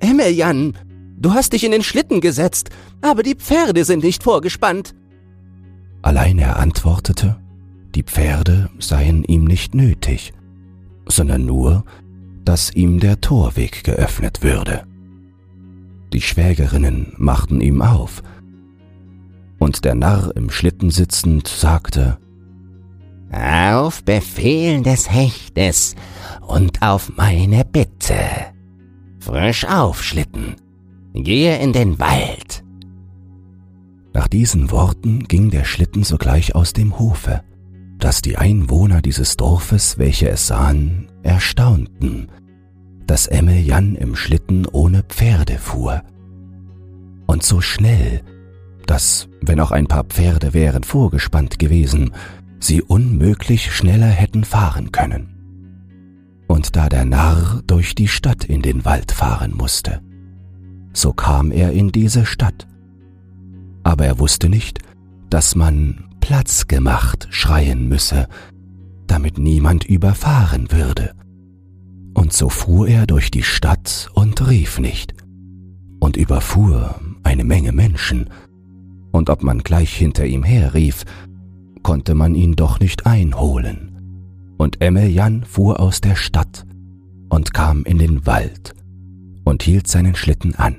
Emiljan, 0.00 0.74
du 1.16 1.32
hast 1.32 1.52
dich 1.52 1.64
in 1.64 1.72
den 1.72 1.82
Schlitten 1.82 2.20
gesetzt, 2.20 2.70
aber 3.00 3.22
die 3.22 3.34
Pferde 3.36 3.84
sind 3.84 4.04
nicht 4.04 4.22
vorgespannt. 4.22 4.94
Allein 6.02 6.38
er 6.38 6.58
antwortete, 6.58 7.40
die 7.94 8.02
Pferde 8.02 8.70
seien 8.78 9.24
ihm 9.24 9.44
nicht 9.44 9.74
nötig, 9.74 10.32
sondern 11.06 11.46
nur, 11.46 11.84
dass 12.44 12.70
ihm 12.70 13.00
der 13.00 13.20
Torweg 13.20 13.84
geöffnet 13.84 14.42
würde. 14.42 14.84
Die 16.12 16.20
Schwägerinnen 16.20 17.12
machten 17.16 17.60
ihm 17.60 17.82
auf, 17.82 18.22
und 19.58 19.84
der 19.84 19.94
Narr 19.94 20.34
im 20.36 20.50
Schlitten 20.50 20.90
sitzend 20.90 21.48
sagte, 21.48 22.18
Auf 23.32 24.04
Befehl 24.04 24.82
des 24.82 25.12
Hechtes 25.12 25.94
und 26.46 26.80
auf 26.82 27.12
meine 27.16 27.64
Bitte. 27.64 28.14
Frisch 29.18 29.66
auf, 29.66 30.02
Schlitten. 30.02 30.56
Gehe 31.12 31.58
in 31.58 31.72
den 31.72 31.98
Wald. 31.98 32.64
Nach 34.14 34.28
diesen 34.28 34.70
Worten 34.70 35.24
ging 35.24 35.50
der 35.50 35.64
Schlitten 35.64 36.04
sogleich 36.04 36.54
aus 36.54 36.72
dem 36.72 36.98
Hofe, 36.98 37.42
dass 37.98 38.22
die 38.22 38.38
Einwohner 38.38 39.02
dieses 39.02 39.36
Dorfes, 39.36 39.98
welche 39.98 40.28
es 40.28 40.46
sahen, 40.46 41.08
erstaunten, 41.22 42.28
dass 43.06 43.26
Emmeljan 43.26 43.96
im 43.96 44.14
Schlitten 44.14 44.66
ohne 44.66 45.02
Pferde 45.02 45.58
fuhr. 45.58 46.02
Und 47.26 47.42
so 47.42 47.60
schnell, 47.60 48.22
dass, 48.86 49.28
wenn 49.42 49.60
auch 49.60 49.72
ein 49.72 49.86
paar 49.86 50.04
Pferde 50.04 50.54
wären 50.54 50.84
vorgespannt 50.84 51.58
gewesen, 51.58 52.12
sie 52.60 52.82
unmöglich 52.82 53.72
schneller 53.72 54.06
hätten 54.06 54.44
fahren 54.44 54.92
können. 54.92 55.34
Und 56.46 56.76
da 56.76 56.88
der 56.88 57.04
Narr 57.04 57.62
durch 57.66 57.94
die 57.94 58.08
Stadt 58.08 58.44
in 58.44 58.62
den 58.62 58.84
Wald 58.84 59.12
fahren 59.12 59.54
musste, 59.54 60.00
so 60.92 61.12
kam 61.12 61.52
er 61.52 61.72
in 61.72 61.92
diese 61.92 62.24
Stadt. 62.24 62.66
Aber 63.82 64.06
er 64.06 64.18
wusste 64.18 64.48
nicht, 64.48 64.80
dass 65.30 65.54
man 65.54 66.07
Platz 66.28 66.66
gemacht 66.66 67.26
schreien 67.30 67.88
müsse, 67.88 68.28
damit 69.06 69.38
niemand 69.38 69.86
überfahren 69.86 70.70
würde. 70.70 71.14
Und 72.12 72.34
so 72.34 72.50
fuhr 72.50 72.86
er 72.86 73.06
durch 73.06 73.30
die 73.30 73.42
Stadt 73.42 74.10
und 74.12 74.46
rief 74.46 74.78
nicht, 74.78 75.14
und 76.00 76.18
überfuhr 76.18 77.00
eine 77.22 77.44
Menge 77.44 77.72
Menschen, 77.72 78.28
und 79.10 79.30
ob 79.30 79.42
man 79.42 79.60
gleich 79.60 79.96
hinter 79.96 80.26
ihm 80.26 80.42
herrief, 80.42 81.04
konnte 81.82 82.14
man 82.14 82.34
ihn 82.34 82.56
doch 82.56 82.78
nicht 82.78 83.06
einholen. 83.06 84.54
Und 84.58 84.82
Emmeljan 84.82 85.44
fuhr 85.44 85.80
aus 85.80 86.02
der 86.02 86.14
Stadt 86.14 86.66
und 87.30 87.54
kam 87.54 87.84
in 87.84 87.96
den 87.96 88.26
Wald 88.26 88.74
und 89.46 89.62
hielt 89.62 89.88
seinen 89.88 90.14
Schlitten 90.14 90.56
an. 90.56 90.76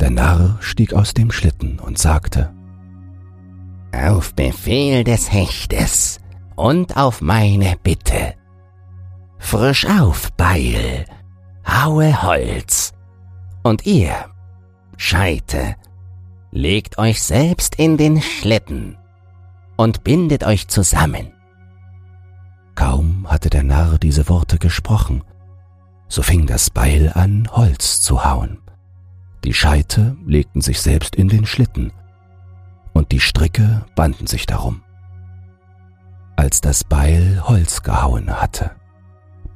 Der 0.00 0.10
Narr 0.10 0.58
stieg 0.58 0.94
aus 0.94 1.14
dem 1.14 1.30
Schlitten 1.30 1.78
und 1.78 1.96
sagte, 1.96 2.52
Auf 3.94 4.34
Befehl 4.34 5.04
des 5.04 5.32
Hechtes 5.32 6.18
und 6.56 6.96
auf 6.96 7.20
meine 7.20 7.76
Bitte. 7.82 8.34
Frisch 9.38 9.86
auf, 9.86 10.32
Beil, 10.32 11.06
haue 11.66 12.22
Holz. 12.22 12.92
Und 13.62 13.86
ihr, 13.86 14.12
Scheite, 14.96 15.76
legt 16.50 16.98
euch 16.98 17.22
selbst 17.22 17.76
in 17.76 17.96
den 17.96 18.20
Schlitten 18.20 18.98
und 19.76 20.04
bindet 20.04 20.44
euch 20.44 20.68
zusammen. 20.68 21.32
Kaum 22.74 23.26
hatte 23.30 23.48
der 23.48 23.62
Narr 23.62 23.98
diese 23.98 24.28
Worte 24.28 24.58
gesprochen, 24.58 25.22
so 26.08 26.22
fing 26.22 26.46
das 26.46 26.68
Beil 26.68 27.12
an, 27.14 27.48
Holz 27.52 28.00
zu 28.00 28.24
hauen. 28.24 28.58
Die 29.44 29.54
Scheite 29.54 30.16
legten 30.26 30.60
sich 30.60 30.80
selbst 30.80 31.14
in 31.16 31.28
den 31.28 31.46
Schlitten, 31.46 31.92
und 32.94 33.12
die 33.12 33.20
Stricke 33.20 33.84
banden 33.94 34.26
sich 34.26 34.46
darum. 34.46 34.82
Als 36.36 36.60
das 36.60 36.84
Beil 36.84 37.42
Holz 37.44 37.82
gehauen 37.82 38.30
hatte, 38.40 38.70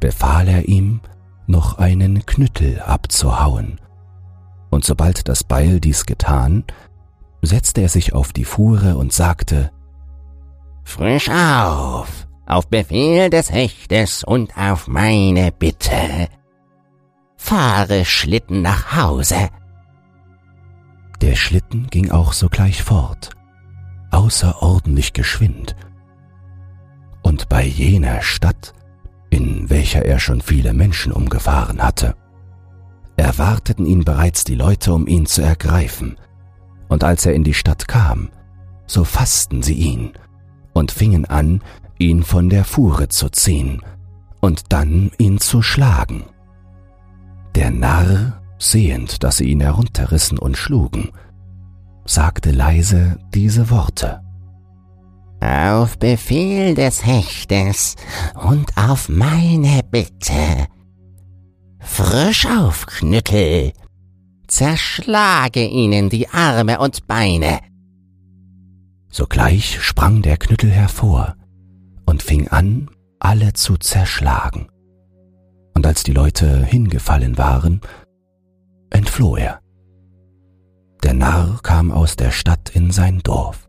befahl 0.01 0.49
er 0.49 0.69
ihm, 0.69 1.01
noch 1.47 1.79
einen 1.79 2.27
Knüttel 2.27 2.81
abzuhauen, 2.81 3.81
und 4.71 4.85
sobald 4.85 5.29
das 5.29 5.45
Beil 5.45 5.81
dies 5.81 6.05
getan, 6.05 6.65
setzte 7.41 7.81
er 7.81 7.89
sich 7.89 8.13
auf 8.13 8.33
die 8.33 8.45
Fuhre 8.45 8.97
und 8.97 9.13
sagte, 9.13 9.71
Frisch 10.85 11.29
auf, 11.31 12.27
auf 12.47 12.69
Befehl 12.69 13.31
des 13.31 13.51
Hechtes 13.51 14.25
und 14.25 14.57
auf 14.57 14.89
meine 14.89 15.53
Bitte. 15.53 16.29
fahre 17.37 18.05
Schlitten 18.05 18.63
nach 18.63 18.97
Hause. 18.97 19.49
Der 21.21 21.35
Schlitten 21.35 21.89
ging 21.89 22.11
auch 22.11 22.33
sogleich 22.33 22.83
fort, 22.83 23.31
außerordentlich 24.11 25.13
geschwind. 25.13 25.75
Und 27.23 27.49
bei 27.49 27.65
jener 27.65 28.23
Stadt, 28.23 28.73
in 29.31 29.69
welcher 29.69 30.05
er 30.05 30.21
schon 30.21 30.41
viele 30.41 30.73
Menschen 30.73 31.13
umgefahren 31.13 31.83
hatte, 31.83 32.15
erwarteten 33.17 33.85
ihn 33.85 34.05
bereits 34.05 34.45
die 34.45 34.55
Leute, 34.55 34.93
um 34.95 35.07
ihn 35.07 35.27
zu 35.27 35.43
ergreifen, 35.43 36.17
und 36.89 37.05
als 37.05 37.27
er 37.27 37.35
in 37.35 37.45
die 37.45 37.55
Stadt 37.55 37.89
kam, 37.89 38.31
so 38.87 39.05
fassten 39.05 39.63
sie 39.63 39.75
ihn 39.75 40.13
und 40.73 40.93
fingen 40.93 41.25
an, 41.27 41.61
ihn 41.99 42.23
von 42.23 42.49
der 42.49 42.65
Fuhre 42.65 43.09
zu 43.09 43.29
ziehen 43.29 43.83
und 44.41 44.73
dann 44.73 45.11
ihn 45.19 45.39
zu 45.39 45.63
schlagen. 45.63 46.25
Der 47.55 47.71
Narr, 47.71 48.38
sehend, 48.59 49.23
dass 49.23 49.39
sie 49.39 49.51
ihn 49.51 49.61
herunterrissen 49.61 50.39
und 50.39 50.57
schlugen, 50.57 51.11
sagte 52.05 52.51
leise 52.51 53.19
diese 53.35 53.71
Worte. 53.71 54.21
Auf 55.41 55.99
Befehl 55.99 56.75
des 56.75 57.07
Hechtes 57.07 57.95
und 58.35 58.77
auf 58.77 59.09
meine 59.09 59.83
Bitte. 59.89 60.67
Frisch 61.79 62.47
auf, 62.47 62.87
Knüttel. 62.87 63.73
Zerschlage 64.49 65.65
ihnen 65.65 66.09
die 66.09 66.29
Arme 66.29 66.81
und 66.81 67.07
Beine. 67.07 67.61
Sogleich 69.11 69.81
sprang 69.81 70.23
der 70.23 70.37
Knüttel 70.37 70.71
hervor 70.71 71.37
und 72.07 72.23
fing 72.23 72.49
an, 72.49 72.91
alle 73.21 73.53
zu 73.53 73.77
zerschlagen. 73.77 74.69
Und 75.75 75.87
als 75.87 76.03
die 76.03 76.13
Leute 76.13 76.65
hingefallen 76.65 77.39
waren, 77.39 77.81
entfloh 78.91 79.37
er. 79.37 79.61
Der 81.03 81.15
Narr 81.15 81.61
kam 81.63 81.91
aus 81.91 82.17
der 82.17 82.31
Stadt 82.31 82.71
in 82.71 82.91
sein 82.91 83.21
Dorf. 83.21 83.69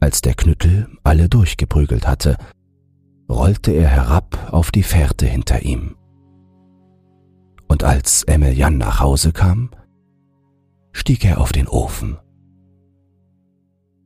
Als 0.00 0.20
der 0.22 0.34
Knüttel 0.34 0.88
alle 1.04 1.28
durchgeprügelt 1.28 2.06
hatte, 2.06 2.36
rollte 3.30 3.72
er 3.72 3.88
herab 3.88 4.52
auf 4.52 4.70
die 4.70 4.82
Fährte 4.82 5.26
hinter 5.26 5.62
ihm. 5.62 5.96
Und 7.68 7.84
als 7.84 8.24
Emiljan 8.24 8.78
nach 8.78 8.98
Hause 9.00 9.32
kam, 9.32 9.70
stieg 10.92 11.24
er 11.24 11.40
auf 11.40 11.52
den 11.52 11.68
Ofen. 11.68 12.18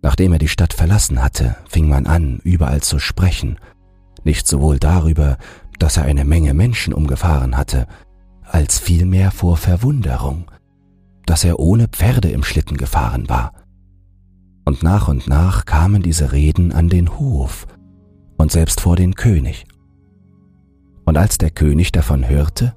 Nachdem 0.03 0.35
er 0.35 0.39
die 0.39 0.49
Stadt 0.49 0.75
verlassen 0.75 1.23
hatte, 1.23 1.57
fing 1.67 1.89
man 1.89 2.07
an, 2.07 2.41
überall 2.45 2.83
zu 2.83 2.99
sprechen, 2.99 3.59
nicht 4.23 4.47
sowohl 4.47 4.79
darüber, 4.79 5.39
dass 5.79 5.97
er 5.97 6.05
eine 6.05 6.27
Menge 6.27 6.53
Menschen 6.53 6.93
umgefahren 6.93 7.57
hatte, 7.57 7.87
als 8.54 8.78
vielmehr 8.78 9.32
vor 9.32 9.56
Verwunderung, 9.56 10.49
dass 11.26 11.42
er 11.42 11.58
ohne 11.58 11.88
Pferde 11.88 12.30
im 12.30 12.44
Schlitten 12.44 12.76
gefahren 12.76 13.28
war. 13.28 13.52
Und 14.64 14.84
nach 14.84 15.08
und 15.08 15.26
nach 15.26 15.64
kamen 15.64 16.04
diese 16.04 16.30
Reden 16.30 16.70
an 16.70 16.88
den 16.88 17.18
Hof 17.18 17.66
und 18.37 18.52
selbst 18.52 18.80
vor 18.80 18.94
den 18.94 19.16
König. 19.16 19.66
Und 21.04 21.18
als 21.18 21.37
der 21.37 21.50
König 21.50 21.90
davon 21.90 22.28
hörte, 22.28 22.76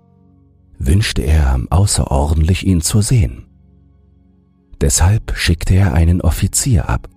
wünschte 0.79 1.21
er 1.21 1.61
außerordentlich 1.69 2.65
ihn 2.65 2.81
zu 2.81 3.01
sehen. 3.01 3.45
Deshalb 4.81 5.37
schickte 5.37 5.75
er 5.75 5.93
einen 5.93 6.21
Offizier 6.21 6.89
ab 6.89 7.07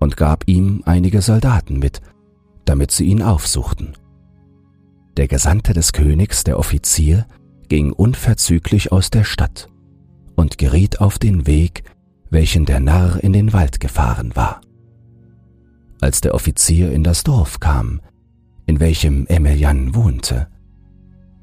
und 0.00 0.16
gab 0.16 0.48
ihm 0.48 0.82
einige 0.84 1.22
Soldaten 1.22 1.78
mit, 1.78 2.00
damit 2.64 2.90
sie 2.90 3.04
ihn 3.04 3.22
aufsuchten. 3.22 3.96
Der 5.16 5.28
Gesandte 5.28 5.74
des 5.74 5.92
Königs, 5.92 6.42
der 6.42 6.58
Offizier, 6.58 7.28
ging 7.68 7.92
unverzüglich 7.92 8.92
aus 8.92 9.10
der 9.10 9.24
Stadt 9.24 9.68
und 10.36 10.58
geriet 10.58 11.00
auf 11.00 11.18
den 11.18 11.46
Weg, 11.46 11.84
welchen 12.30 12.64
der 12.64 12.80
Narr 12.80 13.22
in 13.22 13.32
den 13.32 13.52
Wald 13.52 13.80
gefahren 13.80 14.34
war. 14.34 14.60
Als 16.00 16.20
der 16.20 16.34
Offizier 16.34 16.92
in 16.92 17.04
das 17.04 17.22
Dorf 17.22 17.60
kam, 17.60 18.00
in 18.66 18.80
welchem 18.80 19.26
Emelian 19.26 19.94
wohnte, 19.94 20.48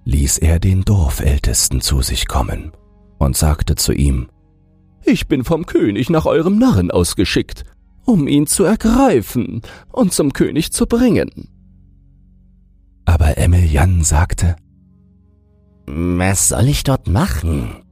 ließ 0.06 0.40
er 0.40 0.60
den 0.60 0.84
Dorfältesten 0.84 1.82
zu 1.82 2.02
sich 2.02 2.28
kommen 2.28 2.72
und 3.18 3.38
sagte 3.38 3.76
zu 3.76 3.94
ihm, 3.94 4.30
Ich 5.04 5.28
bin 5.28 5.44
vom 5.44 5.66
König 5.66 6.10
nach 6.10 6.26
eurem 6.26 6.58
Narren 6.58 6.92
ausgeschickt, 6.92 7.64
um 8.06 8.28
ihn 8.28 8.48
zu 8.48 8.64
ergreifen 8.64 9.62
und 9.92 10.14
zum 10.14 10.34
König 10.34 10.74
zu 10.74 10.88
bringen. 10.88 11.50
Aber 13.06 13.38
Emelian 13.38 14.04
sagte, 14.04 14.56
Was 15.86 16.50
soll 16.50 16.68
ich 16.68 16.84
dort 16.84 17.08
machen? 17.08 17.84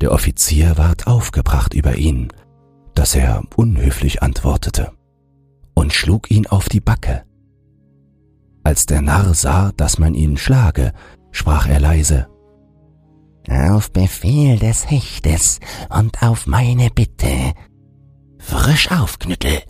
Der 0.00 0.12
Offizier 0.12 0.76
ward 0.76 1.06
aufgebracht 1.06 1.74
über 1.74 1.96
ihn, 1.96 2.32
dass 2.94 3.14
er 3.14 3.42
unhöflich 3.56 4.22
antwortete, 4.22 4.92
und 5.74 5.92
schlug 5.92 6.30
ihn 6.30 6.46
auf 6.46 6.68
die 6.68 6.80
Backe. 6.80 7.24
Als 8.62 8.86
der 8.86 9.02
Narr 9.02 9.34
sah, 9.34 9.72
dass 9.76 9.98
man 9.98 10.14
ihn 10.14 10.36
schlage, 10.36 10.92
sprach 11.30 11.68
er 11.68 11.80
leise, 11.80 12.28
Auf 13.48 13.92
Befehl 13.92 14.58
des 14.58 14.90
Hechtes 14.90 15.58
und 15.88 16.22
auf 16.22 16.46
meine 16.46 16.90
Bitte. 16.90 17.54
Frisch 18.38 18.90
auf, 18.90 19.18
Knüttel. 19.18 19.62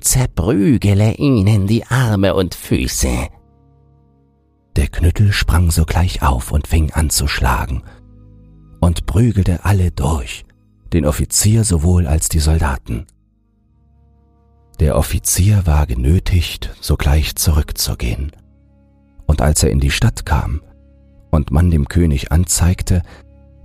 Zerprügele 0.00 1.14
ihnen 1.14 1.66
die 1.66 1.84
Arme 1.86 2.34
und 2.34 2.54
Füße. 2.54 3.28
Der 4.76 4.88
Knüttel 4.88 5.32
sprang 5.32 5.70
sogleich 5.70 6.22
auf 6.22 6.52
und 6.52 6.66
fing 6.66 6.92
an 6.92 7.10
zu 7.10 7.26
schlagen 7.26 7.82
und 8.80 9.06
prügelte 9.06 9.64
alle 9.64 9.90
durch, 9.90 10.44
den 10.92 11.04
Offizier 11.06 11.64
sowohl 11.64 12.06
als 12.06 12.28
die 12.28 12.38
Soldaten. 12.38 13.06
Der 14.80 14.96
Offizier 14.96 15.66
war 15.66 15.86
genötigt, 15.86 16.70
sogleich 16.80 17.36
zurückzugehen. 17.36 18.32
Und 19.26 19.42
als 19.42 19.62
er 19.62 19.70
in 19.70 19.80
die 19.80 19.90
Stadt 19.90 20.24
kam 20.24 20.62
und 21.30 21.50
man 21.50 21.70
dem 21.70 21.86
König 21.86 22.32
anzeigte, 22.32 23.02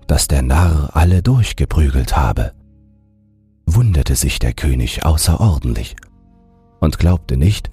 dass 0.08 0.28
der 0.28 0.42
Narr 0.42 0.96
alle 0.96 1.24
durchgeprügelt 1.24 2.18
habe, 2.18 2.52
wunderte 3.66 4.16
sich 4.16 4.40
der 4.40 4.54
König 4.54 5.06
außerordentlich 5.06 5.96
und 6.80 7.00
glaubte 7.00 7.38
nicht, 7.38 7.72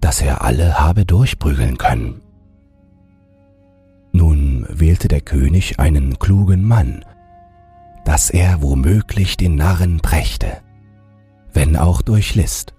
dass 0.00 0.20
er 0.20 0.42
alle 0.42 0.78
habe 0.78 1.04
durchprügeln 1.04 1.78
können. 1.78 2.20
Nun 4.12 4.66
wählte 4.68 5.08
der 5.08 5.20
König 5.20 5.78
einen 5.78 6.18
klugen 6.18 6.64
Mann, 6.64 7.04
dass 8.04 8.30
er 8.30 8.62
womöglich 8.62 9.36
den 9.36 9.56
Narren 9.56 9.98
brächte, 9.98 10.58
wenn 11.52 11.76
auch 11.76 12.02
durch 12.02 12.34
List. 12.34 12.74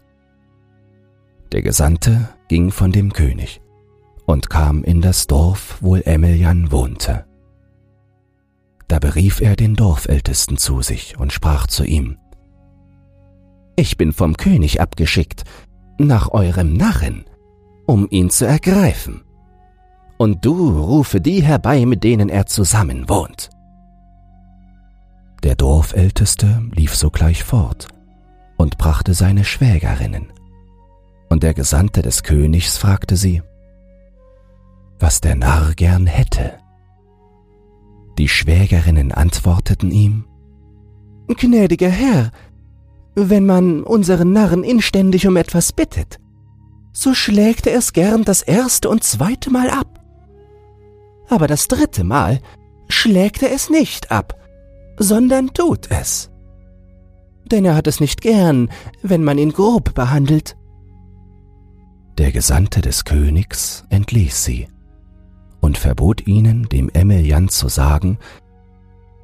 Der 1.52 1.62
Gesandte 1.62 2.30
ging 2.48 2.72
von 2.72 2.92
dem 2.92 3.14
König 3.14 3.62
und 4.26 4.50
kam 4.50 4.84
in 4.84 5.02
das 5.02 5.28
Dorf, 5.28 5.78
wo 5.82 5.96
Emelian 5.96 6.72
wohnte. 6.72 7.26
Da 8.88 9.00
berief 9.00 9.40
er 9.40 9.56
den 9.56 9.76
Dorfältesten 9.76 10.58
zu 10.58 10.82
sich 10.82 11.20
und 11.20 11.32
sprach 11.32 11.68
zu 11.68 11.84
ihm, 11.84 12.18
Ich 13.76 13.98
bin 13.98 14.14
vom 14.14 14.36
König 14.36 14.82
abgeschickt, 14.82 15.44
nach 16.00 16.30
eurem 16.30 16.74
Narren, 16.74 17.26
um 17.86 18.08
ihn 18.10 18.30
zu 18.30 18.46
ergreifen 18.46 19.22
und 20.20 20.46
du 20.46 20.70
rufe 20.82 21.22
die 21.22 21.42
herbei, 21.42 21.86
mit 21.86 22.04
denen 22.04 22.28
er 22.28 22.46
zusammen 22.46 23.08
wohnt. 23.08 23.50
Der 25.44 25.56
Dorfälteste 25.56 26.62
lief 26.74 26.94
sogleich 26.94 27.46
fort 27.46 27.88
und 28.58 28.78
brachte 28.78 29.14
seine 29.14 29.46
Schwägerinnen. 29.46 30.34
Und 31.30 31.44
der 31.44 31.54
Gesandte 31.54 32.02
des 32.02 32.24
Königs 32.24 32.78
fragte 32.78 33.16
sie, 33.16 33.42
was 35.00 35.22
der 35.22 35.36
Narr 35.36 35.74
gern 35.76 36.06
hätte. 36.06 36.60
Die 38.18 38.28
Schwägerinnen 38.28 39.14
antworteten 39.14 39.90
ihm, 39.90 40.26
Gnädiger 41.30 41.90
Herr, 41.90 42.32
wenn 43.16 43.46
man 43.46 43.84
unseren 43.84 44.34
Narren 44.34 44.66
inständig 44.66 45.26
um 45.28 45.38
etwas 45.38 45.72
bittet, 45.72 46.20
so 46.92 47.14
schlägt 47.14 47.68
er 47.68 47.78
es 47.78 47.94
gern 47.94 48.26
das 48.26 48.42
erste 48.42 48.90
und 48.90 49.06
zweite 49.06 49.50
Mal 49.50 49.70
ab 49.70 49.99
aber 51.30 51.48
das 51.48 51.68
dritte 51.68 52.04
Mal 52.04 52.40
schlägt 52.90 53.44
er 53.44 53.52
es 53.52 53.70
nicht 53.70 54.12
ab, 54.12 54.36
sondern 54.98 55.54
tut 55.54 55.90
es. 55.92 56.30
Denn 57.46 57.66
er 57.66 57.76
hat 57.76 57.88
es 57.88 58.00
nicht 58.00 58.22
gern, 58.22 58.70
wenn 59.02 59.24
man 59.24 59.38
ihn 59.38 59.54
grob 59.54 59.94
behandelt. 59.94 60.56
Der 62.18 62.32
Gesandte 62.32 62.82
des 62.82 63.06
Königs 63.06 63.86
entließ 63.90 64.44
sie 64.44 64.68
und 65.62 65.78
verbot 65.78 66.28
ihnen, 66.28 66.68
dem 66.70 66.90
Emelian 66.90 67.50
zu 67.50 67.70
sagen, 67.70 68.18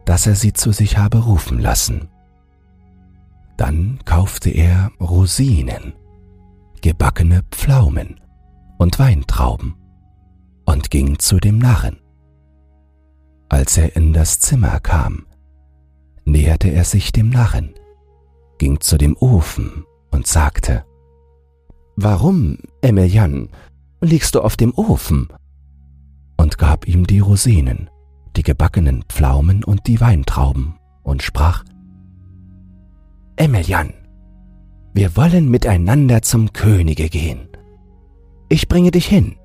dass 0.06 0.28
er 0.28 0.36
sie 0.36 0.54
zu 0.54 0.72
sich 0.72 0.98
habe 0.98 1.20
rufen 1.20 1.60
lassen. 1.60 2.10
Dann 3.58 4.00
kaufte 4.06 4.50
er 4.50 4.92
Rosinen, 5.00 5.94
gebackene 6.82 7.44
Pflaumen 7.52 8.20
und 8.78 9.00
Weintrauben 9.00 9.76
und 10.66 10.90
ging 10.90 11.20
zu 11.20 11.38
dem 11.40 11.58
Narren. 11.58 11.98
Als 13.50 13.78
er 13.78 13.96
in 13.96 14.14
das 14.14 14.40
Zimmer 14.40 14.80
kam, 14.80 15.26
näherte 16.26 16.70
er 16.70 16.84
sich 16.84 17.12
dem 17.12 17.30
Narren, 17.30 17.74
ging 18.58 18.80
zu 18.80 18.98
dem 18.98 19.16
Ofen 19.18 19.86
und 20.12 20.28
sagte, 20.28 20.86
Warum, 21.96 22.58
Emilian, 22.82 23.50
liegst 24.02 24.36
du 24.36 24.42
auf 24.42 24.58
dem 24.58 24.74
Ofen? 24.74 25.30
und 26.38 26.58
gab 26.58 26.88
ihm 26.88 27.08
die 27.08 27.20
Rosinen, 27.20 27.90
die 28.36 28.44
gebackenen 28.44 29.04
Pflaumen 29.10 29.64
und 29.64 29.88
die 29.88 30.00
Weintrauben 30.02 30.76
und 31.04 31.24
sprach, 31.24 31.64
Emilian, 33.36 33.94
wir 34.94 35.16
wollen 35.18 35.50
miteinander 35.50 36.22
zum 36.22 36.54
Könige 36.54 37.10
gehen. 37.10 37.50
Ich 38.48 38.68
bringe 38.68 38.92
dich 38.92 39.08
hin. 39.08 39.36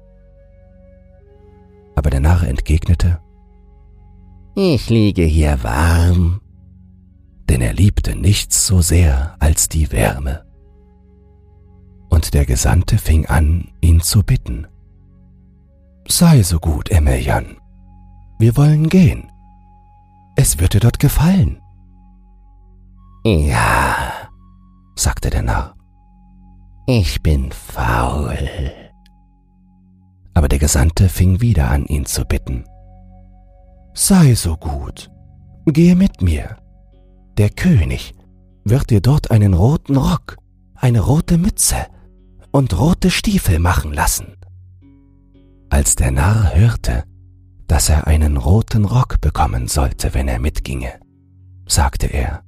Aber 2.00 2.08
der 2.08 2.20
Narr 2.20 2.44
entgegnete, 2.44 3.20
Ich 4.54 4.88
liege 4.88 5.24
hier 5.24 5.62
warm. 5.62 6.40
Denn 7.46 7.60
er 7.60 7.74
liebte 7.74 8.16
nichts 8.16 8.66
so 8.66 8.80
sehr 8.80 9.36
als 9.38 9.68
die 9.68 9.92
Wärme. 9.92 10.46
Und 12.08 12.32
der 12.32 12.46
Gesandte 12.46 12.96
fing 12.96 13.26
an, 13.26 13.68
ihn 13.82 14.00
zu 14.00 14.22
bitten. 14.22 14.66
Sei 16.08 16.42
so 16.42 16.58
gut, 16.58 16.90
Emelian. 16.90 17.58
Wir 18.38 18.56
wollen 18.56 18.88
gehen. 18.88 19.30
Es 20.36 20.58
wird 20.58 20.72
dir 20.72 20.80
dort 20.80 21.00
gefallen. 21.00 21.60
Ja, 23.26 24.30
sagte 24.96 25.28
der 25.28 25.42
Narr. 25.42 25.74
Ich 26.86 27.22
bin 27.22 27.52
faul. 27.52 28.38
Aber 30.40 30.48
der 30.48 30.58
Gesandte 30.58 31.10
fing 31.10 31.42
wieder 31.42 31.68
an, 31.68 31.84
ihn 31.84 32.06
zu 32.06 32.24
bitten. 32.24 32.64
Sei 33.92 34.34
so 34.34 34.56
gut, 34.56 35.10
gehe 35.66 35.94
mit 35.94 36.22
mir. 36.22 36.56
Der 37.36 37.50
König 37.50 38.14
wird 38.64 38.88
dir 38.88 39.02
dort 39.02 39.30
einen 39.30 39.52
roten 39.52 39.98
Rock, 39.98 40.38
eine 40.74 41.00
rote 41.00 41.36
Mütze 41.36 41.76
und 42.52 42.78
rote 42.78 43.10
Stiefel 43.10 43.58
machen 43.58 43.92
lassen. 43.92 44.38
Als 45.68 45.94
der 45.94 46.10
Narr 46.10 46.54
hörte, 46.54 47.04
dass 47.66 47.90
er 47.90 48.06
einen 48.06 48.38
roten 48.38 48.86
Rock 48.86 49.20
bekommen 49.20 49.68
sollte, 49.68 50.14
wenn 50.14 50.26
er 50.26 50.38
mitginge, 50.38 51.00
sagte 51.66 52.06
er, 52.06 52.44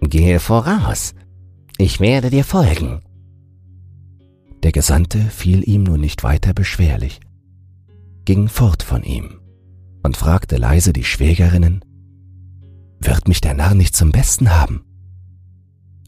Gehe 0.00 0.38
voraus, 0.38 1.12
ich 1.76 1.98
werde 1.98 2.30
dir 2.30 2.44
folgen. 2.44 3.02
Der 4.62 4.72
Gesandte 4.72 5.18
fiel 5.18 5.68
ihm 5.68 5.82
nun 5.82 6.00
nicht 6.00 6.22
weiter 6.22 6.54
beschwerlich, 6.54 7.20
ging 8.24 8.48
fort 8.48 8.82
von 8.82 9.02
ihm 9.02 9.40
und 10.02 10.16
fragte 10.16 10.56
leise 10.56 10.92
die 10.92 11.04
Schwägerinnen, 11.04 11.84
wird 13.00 13.26
mich 13.26 13.40
der 13.40 13.54
Narr 13.54 13.74
nicht 13.74 13.96
zum 13.96 14.12
Besten 14.12 14.50
haben? 14.50 14.84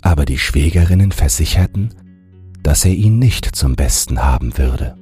Aber 0.00 0.24
die 0.24 0.38
Schwägerinnen 0.38 1.10
versicherten, 1.10 1.94
dass 2.62 2.84
er 2.84 2.92
ihn 2.92 3.18
nicht 3.18 3.56
zum 3.56 3.74
Besten 3.74 4.22
haben 4.22 4.56
würde. 4.56 4.96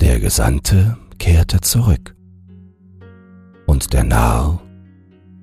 Der 0.00 0.20
Gesandte 0.20 0.96
kehrte 1.18 1.60
zurück, 1.60 2.14
und 3.66 3.92
der 3.92 4.04
Narr 4.04 4.62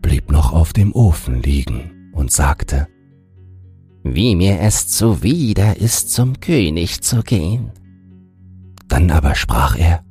blieb 0.01 0.31
noch 0.31 0.53
auf 0.53 0.71
dem 0.71 0.93
Ofen 0.93 1.41
liegen 1.41 2.11
und 2.13 2.31
sagte, 2.31 2.87
Wie 4.07 4.35
mir 4.35 4.59
es 4.61 4.87
zuwider 4.87 5.77
ist, 5.77 6.13
zum 6.13 6.39
König 6.39 7.01
zu 7.01 7.23
gehen. 7.23 7.71
Dann 8.87 9.09
aber 9.09 9.33
sprach 9.33 9.75
er, 9.75 10.03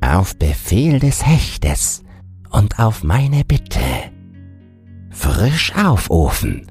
Auf 0.00 0.38
Befehl 0.38 1.00
des 1.00 1.26
Hechtes 1.26 2.04
und 2.50 2.78
auf 2.78 3.02
meine 3.02 3.44
Bitte. 3.44 3.80
Frisch 5.10 5.74
auf, 5.74 6.10
Ofen, 6.10 6.70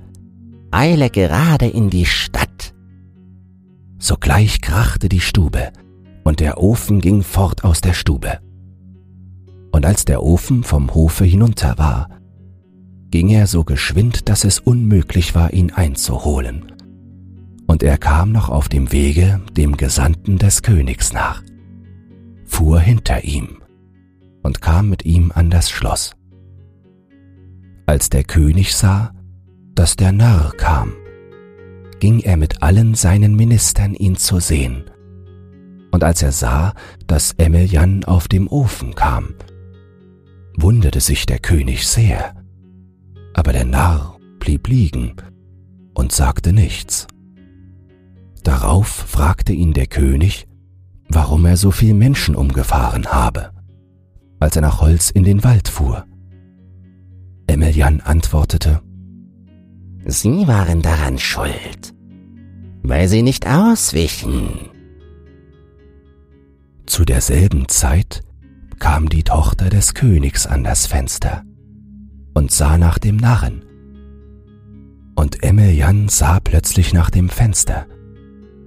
eile 0.72 1.10
gerade 1.10 1.68
in 1.68 1.90
die 1.90 2.06
Stadt. 2.06 2.74
Sogleich 4.00 4.62
krachte 4.62 5.10
die 5.10 5.20
Stube, 5.20 5.74
und 6.24 6.40
der 6.40 6.64
Ofen 6.64 7.02
ging 7.02 7.24
fort 7.24 7.66
aus 7.66 7.82
der 7.82 7.94
Stube. 7.94 8.40
Und 9.74 9.86
als 9.86 10.06
der 10.06 10.24
Ofen 10.24 10.64
vom 10.64 10.94
Hofe 10.94 11.26
hinunter 11.26 11.78
war, 11.78 12.08
ging 13.18 13.30
er 13.30 13.48
so 13.48 13.64
geschwind, 13.64 14.30
dass 14.30 14.44
es 14.44 14.60
unmöglich 14.60 15.34
war, 15.34 15.52
ihn 15.52 15.72
einzuholen. 15.72 16.72
Und 17.66 17.82
er 17.82 17.98
kam 17.98 18.32
noch 18.32 18.50
auf 18.50 18.70
dem 18.70 18.92
Wege 18.92 19.42
dem 19.54 19.76
Gesandten 19.76 20.38
des 20.38 20.62
Königs 20.62 21.14
nach, 21.14 21.42
fuhr 22.46 22.80
hinter 22.80 23.24
ihm 23.24 23.64
und 24.44 24.62
kam 24.62 24.90
mit 24.90 25.04
ihm 25.04 25.32
an 25.34 25.50
das 25.50 25.72
Schloss. 25.72 26.16
Als 27.88 28.12
der 28.12 28.24
König 28.24 28.76
sah, 28.76 29.16
dass 29.74 29.96
der 29.96 30.12
Narr 30.12 30.52
kam, 30.52 30.94
ging 32.00 32.20
er 32.20 32.38
mit 32.38 32.62
allen 32.62 32.94
seinen 32.94 33.36
Ministern 33.36 33.96
ihn 33.96 34.16
zu 34.16 34.40
sehen. 34.40 34.84
Und 35.90 36.04
als 36.04 36.22
er 36.22 36.34
sah, 36.34 36.76
dass 37.08 37.32
Emiljan 37.40 38.04
auf 38.04 38.28
dem 38.28 38.48
Ofen 38.48 38.94
kam, 38.94 39.34
wunderte 40.56 41.00
sich 41.00 41.26
der 41.26 41.40
König 41.40 41.88
sehr 41.88 42.36
aber 43.38 43.54
der 43.54 43.66
Narr 43.66 44.18
blieb 44.40 44.68
liegen 44.68 45.14
und 45.94 46.12
sagte 46.12 46.52
nichts. 46.52 47.08
Darauf 48.44 48.88
fragte 48.88 49.54
ihn 49.54 49.74
der 49.74 49.86
König, 49.86 50.48
warum 51.08 51.46
er 51.46 51.56
so 51.56 51.70
viel 51.70 51.94
Menschen 51.94 52.36
umgefahren 52.36 53.06
habe, 53.06 53.52
als 54.40 54.56
er 54.56 54.64
nach 54.64 54.82
Holz 54.82 55.12
in 55.12 55.24
den 55.24 55.44
Wald 55.44 55.68
fuhr. 55.68 56.06
Emilian 57.46 58.02
antwortete, 58.02 58.82
Sie 60.06 60.48
waren 60.48 60.82
daran 60.82 61.20
schuld, 61.20 61.94
weil 62.82 63.08
sie 63.08 63.22
nicht 63.22 63.46
auswichen. 63.46 64.70
Zu 66.88 67.06
derselben 67.06 67.68
Zeit 67.68 68.24
kam 68.80 69.10
die 69.10 69.24
Tochter 69.24 69.70
des 69.70 69.94
Königs 69.94 70.48
an 70.48 70.64
das 70.64 70.88
Fenster 70.88 71.44
und 72.38 72.52
sah 72.52 72.78
nach 72.78 73.00
dem 73.00 73.18
Narren. 73.18 73.64
Und 75.16 75.44
Emiljan 75.44 76.08
sah 76.08 76.40
plötzlich 76.40 76.94
nach 76.94 77.10
dem 77.10 77.30
Fenster, 77.30 77.88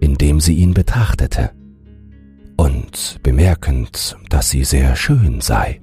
in 0.01 0.17
dem 0.17 0.41
sie 0.41 0.55
ihn 0.55 0.75
betrachtete. 0.75 1.53
Und 2.57 3.21
bemerkend, 3.23 4.19
dass 4.29 4.51
sie 4.51 4.65
sehr 4.65 4.97
schön 4.97 5.41
sei, 5.41 5.81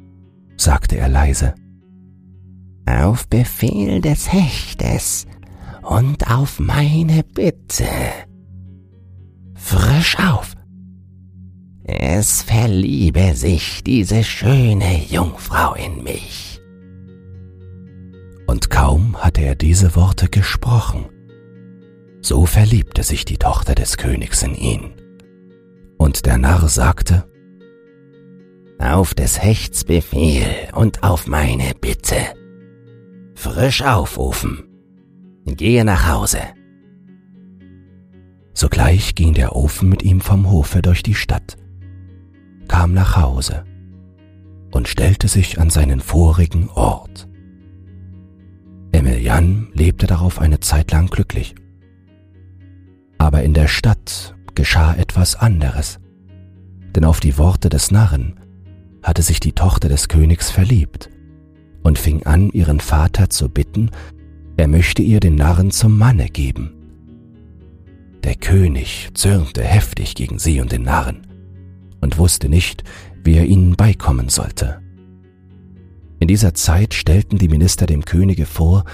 sagte 0.58 0.98
er 0.98 1.08
leise, 1.08 1.56
Auf 2.86 3.30
Befehl 3.30 4.02
des 4.02 4.34
Hechtes 4.34 5.26
und 5.82 6.30
auf 6.30 6.60
meine 6.60 7.24
Bitte. 7.24 7.88
Frisch 9.56 10.18
auf. 10.20 10.56
Es 11.86 12.42
verliebe 12.42 13.34
sich 13.34 13.82
diese 13.82 14.26
schöne 14.26 15.06
Jungfrau 15.06 15.74
in 15.76 16.04
mich 16.04 16.47
und 18.48 18.70
kaum 18.70 19.18
hatte 19.18 19.42
er 19.42 19.56
diese 19.56 19.96
Worte 19.96 20.30
gesprochen, 20.30 21.06
so 22.22 22.46
verliebte 22.46 23.04
sich 23.04 23.26
die 23.26 23.38
Tochter 23.38 23.76
des 23.76 23.98
Königs 23.98 24.42
in 24.42 24.56
ihn. 24.56 24.94
Und 25.98 26.26
der 26.26 26.38
Narr 26.38 26.68
sagte, 26.70 27.30
Auf 28.80 29.14
des 29.14 29.42
Hechts 29.42 29.84
Befehl 29.84 30.46
und 30.74 31.04
auf 31.04 31.28
meine 31.28 31.74
Bitte. 31.80 32.18
Frisch 33.36 33.84
auf, 33.84 34.18
Ofen. 34.18 34.64
Gehe 35.46 35.86
nach 35.86 36.08
Hause. 36.10 36.40
Sogleich 38.54 39.16
ging 39.16 39.34
der 39.34 39.56
Ofen 39.56 39.88
mit 39.88 40.04
ihm 40.04 40.20
vom 40.20 40.50
Hofe 40.50 40.82
durch 40.82 41.04
die 41.04 41.14
Stadt, 41.14 41.58
kam 42.68 42.94
nach 42.94 43.16
Hause 43.16 43.66
und 44.72 44.88
stellte 44.88 45.28
sich 45.28 45.60
an 45.60 45.70
seinen 45.70 46.02
vorigen 46.02 46.70
Ort. 46.70 47.27
Emilian 48.92 49.70
lebte 49.74 50.08
darauf 50.08 50.40
eine 50.40 50.60
Zeit 50.60 50.92
lang 50.92 51.08
glücklich. 51.08 51.56
Aber 53.18 53.44
in 53.44 53.54
der 53.54 53.68
Stadt 53.68 54.36
geschah 54.56 54.94
etwas 54.96 55.36
anderes, 55.36 56.00
denn 56.96 57.06
auf 57.06 57.20
die 57.20 57.38
Worte 57.38 57.70
des 57.70 57.92
Narren 57.92 58.40
hatte 59.04 59.22
sich 59.22 59.40
die 59.40 59.54
Tochter 59.54 59.90
des 59.90 60.08
Königs 60.08 60.50
verliebt 60.50 61.10
und 61.84 62.00
fing 62.00 62.26
an, 62.26 62.50
ihren 62.50 62.80
Vater 62.80 63.30
zu 63.30 63.50
bitten, 63.50 63.92
er 64.58 64.68
möchte 64.68 65.02
ihr 65.02 65.20
den 65.20 65.36
Narren 65.36 65.72
zum 65.72 65.98
Manne 65.98 66.30
geben. 66.30 66.74
Der 68.24 68.36
König 68.36 69.10
zürnte 69.14 69.64
heftig 69.64 70.16
gegen 70.16 70.40
sie 70.40 70.60
und 70.60 70.72
den 70.72 70.84
Narren 70.84 71.28
und 72.02 72.18
wusste 72.18 72.50
nicht, 72.50 72.84
wie 73.24 73.36
er 73.36 73.46
ihnen 73.46 73.76
beikommen 73.76 74.30
sollte. 74.30 74.82
In 76.20 76.28
dieser 76.28 76.54
Zeit 76.54 76.94
stellten 76.94 77.38
die 77.38 77.48
Minister 77.48 77.86
dem 77.86 78.06
Könige 78.06 78.46
vor, 78.46 78.86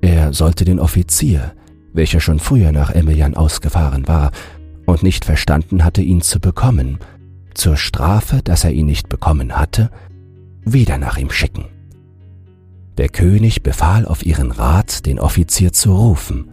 er 0.00 0.32
sollte 0.32 0.64
den 0.64 0.80
Offizier, 0.80 1.52
welcher 1.92 2.20
schon 2.20 2.38
früher 2.38 2.72
nach 2.72 2.90
Emilian 2.90 3.34
ausgefahren 3.34 4.08
war 4.08 4.32
und 4.86 5.02
nicht 5.02 5.24
verstanden 5.24 5.84
hatte, 5.84 6.02
ihn 6.02 6.22
zu 6.22 6.40
bekommen, 6.40 6.98
zur 7.54 7.76
Strafe, 7.76 8.40
dass 8.42 8.64
er 8.64 8.72
ihn 8.72 8.86
nicht 8.86 9.08
bekommen 9.08 9.56
hatte, 9.56 9.90
wieder 10.64 10.98
nach 10.98 11.18
ihm 11.18 11.30
schicken. 11.30 11.66
Der 12.98 13.08
König 13.08 13.62
befahl 13.62 14.06
auf 14.06 14.24
ihren 14.24 14.50
Rat, 14.50 15.06
den 15.06 15.18
Offizier 15.18 15.72
zu 15.72 15.94
rufen. 15.94 16.50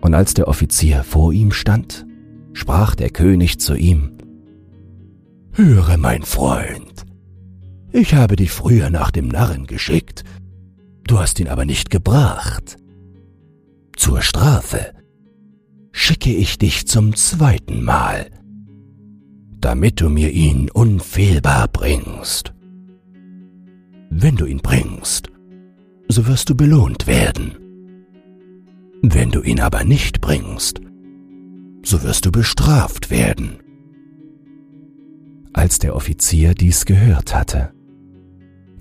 Und 0.00 0.14
als 0.14 0.34
der 0.34 0.48
Offizier 0.48 1.04
vor 1.04 1.32
ihm 1.32 1.52
stand, 1.52 2.06
sprach 2.52 2.94
der 2.94 3.10
König 3.10 3.58
zu 3.60 3.74
ihm, 3.74 4.12
Höre, 5.52 5.96
mein 5.98 6.22
Freund, 6.22 6.83
ich 7.94 8.14
habe 8.14 8.34
dich 8.34 8.50
früher 8.50 8.90
nach 8.90 9.12
dem 9.12 9.28
Narren 9.28 9.66
geschickt, 9.66 10.24
du 11.04 11.20
hast 11.20 11.38
ihn 11.38 11.48
aber 11.48 11.64
nicht 11.64 11.90
gebracht. 11.90 12.76
Zur 13.96 14.20
Strafe 14.20 14.92
schicke 15.92 16.34
ich 16.34 16.58
dich 16.58 16.88
zum 16.88 17.14
zweiten 17.14 17.84
Mal, 17.84 18.30
damit 19.60 20.00
du 20.00 20.08
mir 20.08 20.30
ihn 20.32 20.70
unfehlbar 20.70 21.68
bringst. 21.68 22.52
Wenn 24.10 24.34
du 24.34 24.46
ihn 24.46 24.58
bringst, 24.58 25.30
so 26.08 26.26
wirst 26.26 26.50
du 26.50 26.56
belohnt 26.56 27.06
werden. 27.06 27.52
Wenn 29.02 29.30
du 29.30 29.40
ihn 29.40 29.60
aber 29.60 29.84
nicht 29.84 30.20
bringst, 30.20 30.80
so 31.84 32.02
wirst 32.02 32.26
du 32.26 32.32
bestraft 32.32 33.10
werden. 33.10 33.58
Als 35.52 35.78
der 35.78 35.94
Offizier 35.94 36.54
dies 36.54 36.86
gehört 36.86 37.32
hatte, 37.34 37.73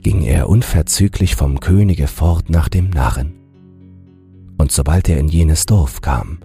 ging 0.03 0.21
er 0.21 0.49
unverzüglich 0.49 1.35
vom 1.35 1.59
Könige 1.59 2.07
fort 2.07 2.49
nach 2.49 2.69
dem 2.69 2.89
Narren. 2.89 3.33
Und 4.57 4.71
sobald 4.71 5.09
er 5.09 5.17
in 5.17 5.29
jenes 5.29 5.65
Dorf 5.65 6.01
kam, 6.01 6.39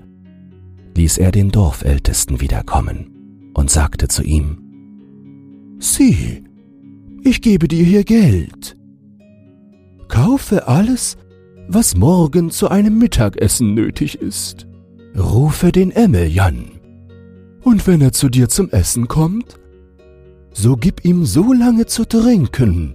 ließ 0.97 1.19
er 1.19 1.33
den 1.33 1.51
Dorfältesten 1.51 2.41
wiederkommen 2.41 3.51
und 3.55 3.71
sagte 3.71 4.09
zu 4.09 4.23
ihm, 4.23 4.59
Sieh, 5.81 6.43
ich 7.23 7.43
gebe 7.43 7.69
dir 7.69 7.85
hier 7.85 8.05
Geld. 8.05 8.77
Kaufe 10.09 10.67
alles, 10.67 11.17
was 11.69 11.97
morgen 11.97 12.51
zu 12.51 12.69
einem 12.69 12.99
Mittagessen 12.99 13.75
nötig 13.75 14.21
ist. 14.21 14.67
Rufe 15.17 15.71
den 15.71 15.91
Emmeljan. 15.91 16.71
Und 17.63 17.87
wenn 17.87 18.01
er 18.01 18.13
zu 18.13 18.29
dir 18.29 18.49
zum 18.49 18.71
Essen 18.71 19.09
kommt, 19.09 19.59
so 20.53 20.77
gib 20.77 21.05
ihm 21.05 21.25
so 21.25 21.53
lange 21.53 21.87
zu 21.87 22.05
trinken, 22.05 22.95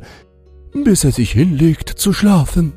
bis 0.83 1.03
er 1.03 1.11
sich 1.11 1.31
hinlegt 1.31 1.89
zu 1.89 2.13
schlafen. 2.13 2.73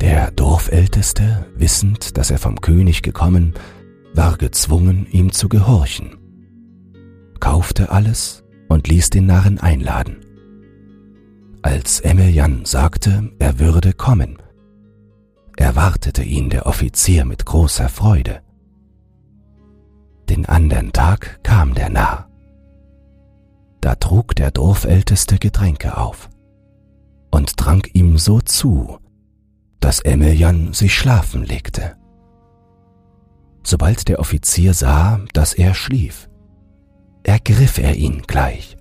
Der 0.00 0.30
Dorfälteste, 0.30 1.46
wissend, 1.54 2.16
dass 2.16 2.30
er 2.30 2.38
vom 2.38 2.60
König 2.60 3.02
gekommen, 3.02 3.54
war 4.14 4.36
gezwungen, 4.36 5.06
ihm 5.10 5.32
zu 5.32 5.48
gehorchen, 5.48 6.16
kaufte 7.40 7.90
alles 7.90 8.44
und 8.68 8.88
ließ 8.88 9.10
den 9.10 9.26
Narren 9.26 9.58
einladen. 9.58 10.18
Als 11.62 12.00
Emiljan 12.00 12.64
sagte, 12.64 13.30
er 13.38 13.58
würde 13.58 13.92
kommen, 13.92 14.38
erwartete 15.56 16.22
ihn 16.22 16.50
der 16.50 16.66
Offizier 16.66 17.24
mit 17.24 17.44
großer 17.44 17.88
Freude. 17.88 18.42
Den 20.28 20.46
andern 20.46 20.92
Tag 20.92 21.40
kam 21.42 21.74
der 21.74 21.90
Narr. 21.90 22.25
Da 23.86 23.94
trug 23.94 24.34
der 24.34 24.50
Dorfälteste 24.50 25.38
Getränke 25.38 25.96
auf 25.96 26.28
und 27.30 27.56
trank 27.56 27.90
ihm 27.94 28.18
so 28.18 28.40
zu, 28.40 28.98
dass 29.78 30.00
Emiljan 30.00 30.72
sich 30.72 30.92
schlafen 30.92 31.44
legte. 31.44 31.96
Sobald 33.62 34.08
der 34.08 34.18
Offizier 34.18 34.74
sah, 34.74 35.20
dass 35.34 35.54
er 35.54 35.72
schlief, 35.72 36.28
ergriff 37.22 37.78
er 37.78 37.94
ihn 37.94 38.22
gleich 38.26 38.76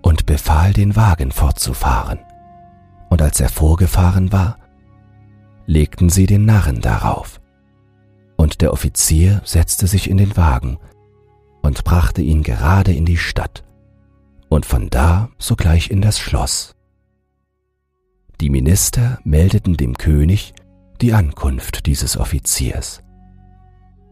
und 0.00 0.24
befahl, 0.24 0.72
den 0.72 0.96
Wagen 0.96 1.30
fortzufahren. 1.30 2.20
Und 3.10 3.20
als 3.20 3.38
er 3.38 3.50
vorgefahren 3.50 4.32
war, 4.32 4.56
legten 5.66 6.08
sie 6.08 6.24
den 6.24 6.46
Narren 6.46 6.80
darauf. 6.80 7.38
Und 8.38 8.62
der 8.62 8.72
Offizier 8.72 9.42
setzte 9.44 9.86
sich 9.86 10.08
in 10.08 10.16
den 10.16 10.38
Wagen 10.38 10.78
und 11.60 11.84
brachte 11.84 12.22
ihn 12.22 12.42
gerade 12.42 12.94
in 12.94 13.04
die 13.04 13.18
Stadt 13.18 13.65
und 14.48 14.66
von 14.66 14.90
da 14.90 15.30
sogleich 15.38 15.90
in 15.90 16.00
das 16.00 16.18
Schloss. 16.18 16.74
Die 18.40 18.50
Minister 18.50 19.18
meldeten 19.24 19.76
dem 19.76 19.96
König 19.96 20.54
die 21.00 21.12
Ankunft 21.14 21.86
dieses 21.86 22.16
Offiziers. 22.16 23.02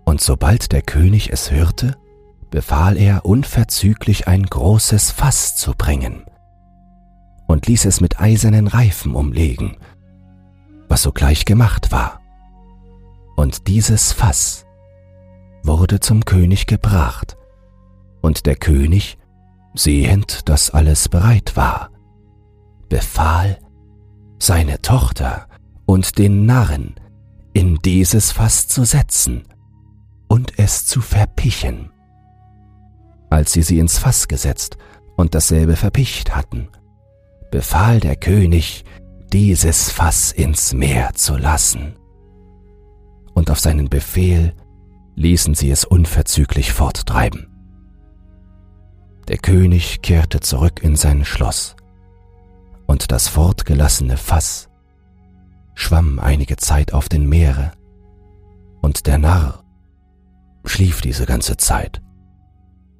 Und 0.04 0.20
sobald 0.20 0.72
der 0.72 0.82
König 0.82 1.32
es 1.32 1.50
hörte, 1.50 1.96
befahl 2.50 2.96
er 2.96 3.24
unverzüglich 3.24 4.28
ein 4.28 4.44
großes 4.44 5.10
Fass 5.10 5.56
zu 5.56 5.72
bringen 5.72 6.24
und 7.46 7.66
ließ 7.66 7.84
es 7.84 8.00
mit 8.00 8.20
eisernen 8.20 8.66
Reifen 8.66 9.14
umlegen, 9.14 9.76
was 10.88 11.02
sogleich 11.02 11.44
gemacht 11.44 11.92
war. 11.92 12.20
Und 13.36 13.66
dieses 13.68 14.12
Fass 14.12 14.66
wurde 15.62 16.00
zum 16.00 16.24
König 16.24 16.66
gebracht, 16.66 17.36
und 18.20 18.46
der 18.46 18.56
König, 18.56 19.18
sehend, 19.74 20.48
dass 20.48 20.70
alles 20.70 21.08
bereit 21.08 21.56
war, 21.56 21.90
befahl, 22.88 23.58
seine 24.38 24.80
Tochter 24.82 25.48
und 25.86 26.18
den 26.18 26.46
Narren 26.46 26.94
in 27.52 27.78
dieses 27.84 28.32
Fass 28.32 28.68
zu 28.68 28.84
setzen 28.84 29.44
und 30.28 30.58
es 30.58 30.86
zu 30.86 31.00
verpichen. 31.00 31.90
Als 33.30 33.52
sie 33.52 33.62
sie 33.62 33.78
ins 33.78 33.98
Fass 33.98 34.28
gesetzt 34.28 34.76
und 35.16 35.34
dasselbe 35.34 35.76
verpicht 35.76 36.34
hatten, 36.34 36.68
befahl 37.50 38.00
der 38.00 38.16
König, 38.16 38.84
dieses 39.32 39.90
Fass 39.90 40.32
ins 40.32 40.72
Meer 40.72 41.14
zu 41.14 41.36
lassen. 41.36 41.96
Und 43.34 43.50
auf 43.50 43.58
seinen 43.58 43.88
Befehl 43.88 44.54
ließen 45.16 45.54
sie 45.54 45.70
es 45.70 45.84
unverzüglich 45.84 46.72
forttreiben. 46.72 47.53
Der 49.28 49.38
König 49.38 50.02
kehrte 50.02 50.40
zurück 50.40 50.82
in 50.82 50.96
sein 50.96 51.24
Schloss, 51.24 51.76
und 52.86 53.10
das 53.10 53.28
fortgelassene 53.28 54.16
Fass 54.16 54.68
schwamm 55.74 56.18
einige 56.18 56.56
Zeit 56.56 56.92
auf 56.92 57.08
den 57.08 57.28
Meere, 57.28 57.72
und 58.80 59.06
der 59.06 59.18
Narr 59.18 59.64
schlief 60.64 61.00
diese 61.00 61.26
ganze 61.26 61.56
Zeit. 61.56 62.00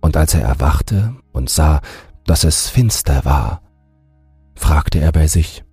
Und 0.01 0.17
als 0.17 0.35
er 0.35 0.43
erwachte 0.43 1.15
und 1.33 1.49
sah, 1.49 1.81
dass 2.27 2.45
es 2.45 2.69
finster 2.69 3.25
war, 3.25 3.63
fragte 4.55 5.01
er 5.01 5.13
bei 5.13 5.27
sich, 5.27 5.65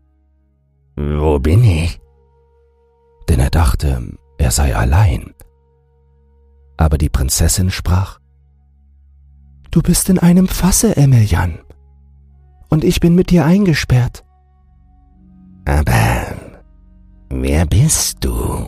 Wo 0.95 1.39
bin 1.39 1.63
ich? 1.63 1.99
Denn 3.27 3.39
er 3.39 3.49
dachte, 3.49 4.17
er 4.37 4.51
sei 4.51 4.75
allein. 4.75 5.33
Aber 6.77 6.97
die 6.97 7.09
Prinzessin 7.09 7.71
sprach, 7.71 8.20
Du 9.71 9.81
bist 9.81 10.09
in 10.09 10.19
einem 10.19 10.49
Fasse, 10.49 10.97
Emiljan, 10.97 11.59
und 12.69 12.83
ich 12.83 12.99
bin 12.99 13.15
mit 13.15 13.29
dir 13.29 13.45
eingesperrt. 13.45 14.25
Aber 15.63 16.25
wer 17.29 17.65
bist 17.65 18.17
du? 18.19 18.67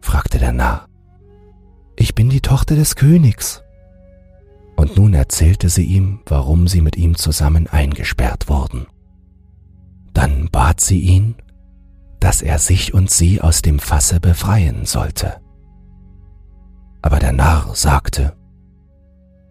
fragte 0.00 0.38
der 0.38 0.52
Narr. 0.52 0.86
Ich 1.96 2.14
bin 2.14 2.30
die 2.30 2.40
Tochter 2.40 2.76
des 2.76 2.94
Königs, 2.94 3.62
und 4.76 4.96
nun 4.96 5.14
erzählte 5.14 5.68
sie 5.68 5.84
ihm, 5.84 6.20
warum 6.26 6.68
sie 6.68 6.80
mit 6.80 6.96
ihm 6.96 7.16
zusammen 7.16 7.66
eingesperrt 7.66 8.48
wurden. 8.48 8.86
Dann 10.14 10.48
bat 10.50 10.80
sie 10.80 11.00
ihn, 11.00 11.34
dass 12.20 12.40
er 12.40 12.60
sich 12.60 12.94
und 12.94 13.10
sie 13.10 13.40
aus 13.40 13.62
dem 13.62 13.80
Fasse 13.80 14.20
befreien 14.20 14.86
sollte. 14.86 15.40
Aber 17.00 17.18
der 17.18 17.32
Narr 17.32 17.74
sagte, 17.74 18.36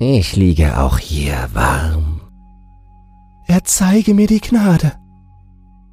Ich 0.03 0.35
liege 0.35 0.79
auch 0.79 0.97
hier 0.97 1.47
warm. 1.53 2.21
Erzeige 3.45 4.15
mir 4.15 4.25
die 4.25 4.41
Gnade, 4.41 4.93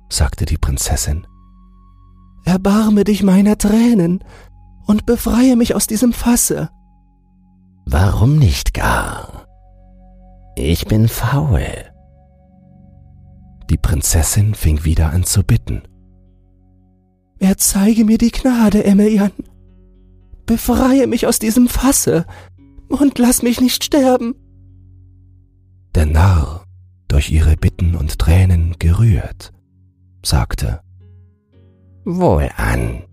sagte 0.08 0.46
die 0.46 0.56
Prinzessin. 0.56 1.26
Erbarme 2.46 3.04
dich 3.04 3.22
meiner 3.22 3.58
Tränen 3.58 4.24
und 4.86 5.04
befreie 5.04 5.56
mich 5.56 5.74
aus 5.74 5.86
diesem 5.86 6.14
Fasse. 6.14 6.70
Warum 7.84 8.38
nicht 8.38 8.72
gar? 8.72 9.44
Ich 10.56 10.86
bin 10.86 11.06
faul. 11.06 11.66
Die 13.68 13.76
Prinzessin 13.76 14.54
fing 14.54 14.84
wieder 14.84 15.10
an 15.10 15.24
zu 15.24 15.42
bitten. 15.42 15.82
Erzeige 17.38 18.06
mir 18.06 18.16
die 18.16 18.30
Gnade, 18.30 18.84
Emilian. 18.84 19.32
Befreie 20.46 21.06
mich 21.06 21.26
aus 21.26 21.38
diesem 21.38 21.68
Fasse 21.68 22.24
und 22.88 23.18
lass 23.18 23.42
mich 23.42 23.60
nicht 23.60 23.84
sterben. 23.84 24.34
Der 25.94 26.06
Narr, 26.06 26.64
durch 27.08 27.30
ihre 27.30 27.56
Bitten 27.56 27.94
und 27.94 28.18
Tränen 28.18 28.76
gerührt, 28.78 29.52
sagte, 30.24 30.80
Wohlan, 32.04 33.04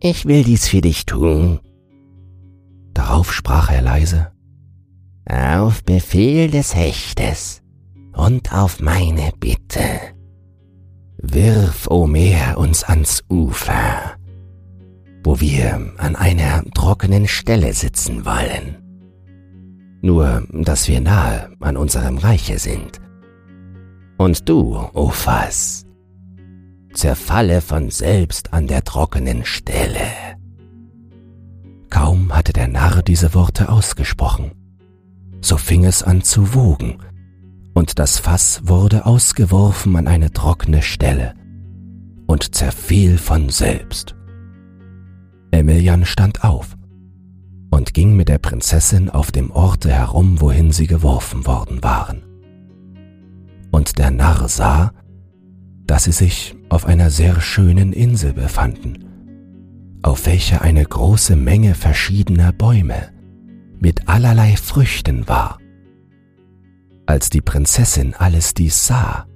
ich 0.00 0.26
will 0.26 0.44
dies 0.44 0.68
für 0.68 0.80
dich 0.80 1.06
tun. 1.06 1.60
Darauf 2.94 3.32
sprach 3.32 3.70
er 3.70 3.82
leise, 3.82 4.32
Auf 5.28 5.84
Befehl 5.84 6.50
des 6.50 6.74
Hechtes 6.74 7.62
und 8.12 8.52
auf 8.52 8.80
meine 8.80 9.30
Bitte. 9.38 9.82
Wirf, 11.20 11.88
o 11.90 12.06
Meer, 12.06 12.58
uns 12.58 12.84
ans 12.84 13.24
Ufer, 13.28 14.17
wo 15.22 15.40
wir 15.40 15.92
an 15.98 16.16
einer 16.16 16.64
trockenen 16.74 17.26
Stelle 17.26 17.72
sitzen 17.72 18.24
wollen. 18.24 18.76
Nur, 20.00 20.46
dass 20.50 20.88
wir 20.88 21.00
nahe 21.00 21.50
an 21.60 21.76
unserem 21.76 22.18
Reiche 22.18 22.58
sind. 22.58 23.00
Und 24.16 24.48
du, 24.48 24.76
o 24.94 25.08
Fass, 25.10 25.86
zerfalle 26.92 27.60
von 27.60 27.90
selbst 27.90 28.52
an 28.52 28.66
der 28.66 28.84
trockenen 28.84 29.44
Stelle. 29.44 30.06
Kaum 31.90 32.34
hatte 32.34 32.52
der 32.52 32.68
Narr 32.68 33.02
diese 33.02 33.34
Worte 33.34 33.68
ausgesprochen, 33.68 34.52
so 35.40 35.56
fing 35.56 35.84
es 35.84 36.02
an 36.02 36.22
zu 36.22 36.54
wogen, 36.54 36.98
und 37.74 37.98
das 37.98 38.18
Fass 38.18 38.62
wurde 38.64 39.06
ausgeworfen 39.06 39.94
an 39.96 40.08
eine 40.08 40.32
trockene 40.32 40.82
Stelle 40.82 41.34
und 42.26 42.54
zerfiel 42.54 43.18
von 43.18 43.48
selbst. 43.48 44.17
Emilian 45.50 46.04
stand 46.04 46.44
auf 46.44 46.76
und 47.70 47.94
ging 47.94 48.16
mit 48.16 48.28
der 48.28 48.38
Prinzessin 48.38 49.10
auf 49.10 49.32
dem 49.32 49.50
Orte 49.50 49.90
herum, 49.90 50.40
wohin 50.40 50.72
sie 50.72 50.86
geworfen 50.86 51.46
worden 51.46 51.82
waren. 51.82 52.22
Und 53.70 53.98
der 53.98 54.10
Narr 54.10 54.48
sah, 54.48 54.92
dass 55.86 56.04
sie 56.04 56.12
sich 56.12 56.56
auf 56.68 56.86
einer 56.86 57.10
sehr 57.10 57.40
schönen 57.40 57.92
Insel 57.92 58.32
befanden, 58.32 59.04
auf 60.02 60.26
welcher 60.26 60.62
eine 60.62 60.84
große 60.84 61.36
Menge 61.36 61.74
verschiedener 61.74 62.52
Bäume 62.52 63.10
mit 63.80 64.08
allerlei 64.08 64.56
Früchten 64.56 65.28
war. 65.28 65.58
Als 67.06 67.30
die 67.30 67.40
Prinzessin 67.40 68.14
alles 68.14 68.54
dies 68.54 68.86
sah, 68.86 69.26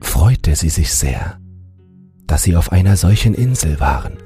freute 0.00 0.54
sie 0.54 0.68
sich 0.68 0.92
sehr, 0.92 1.38
dass 2.26 2.44
sie 2.44 2.56
auf 2.56 2.70
einer 2.70 2.96
solchen 2.96 3.34
Insel 3.34 3.80
waren. 3.80 4.18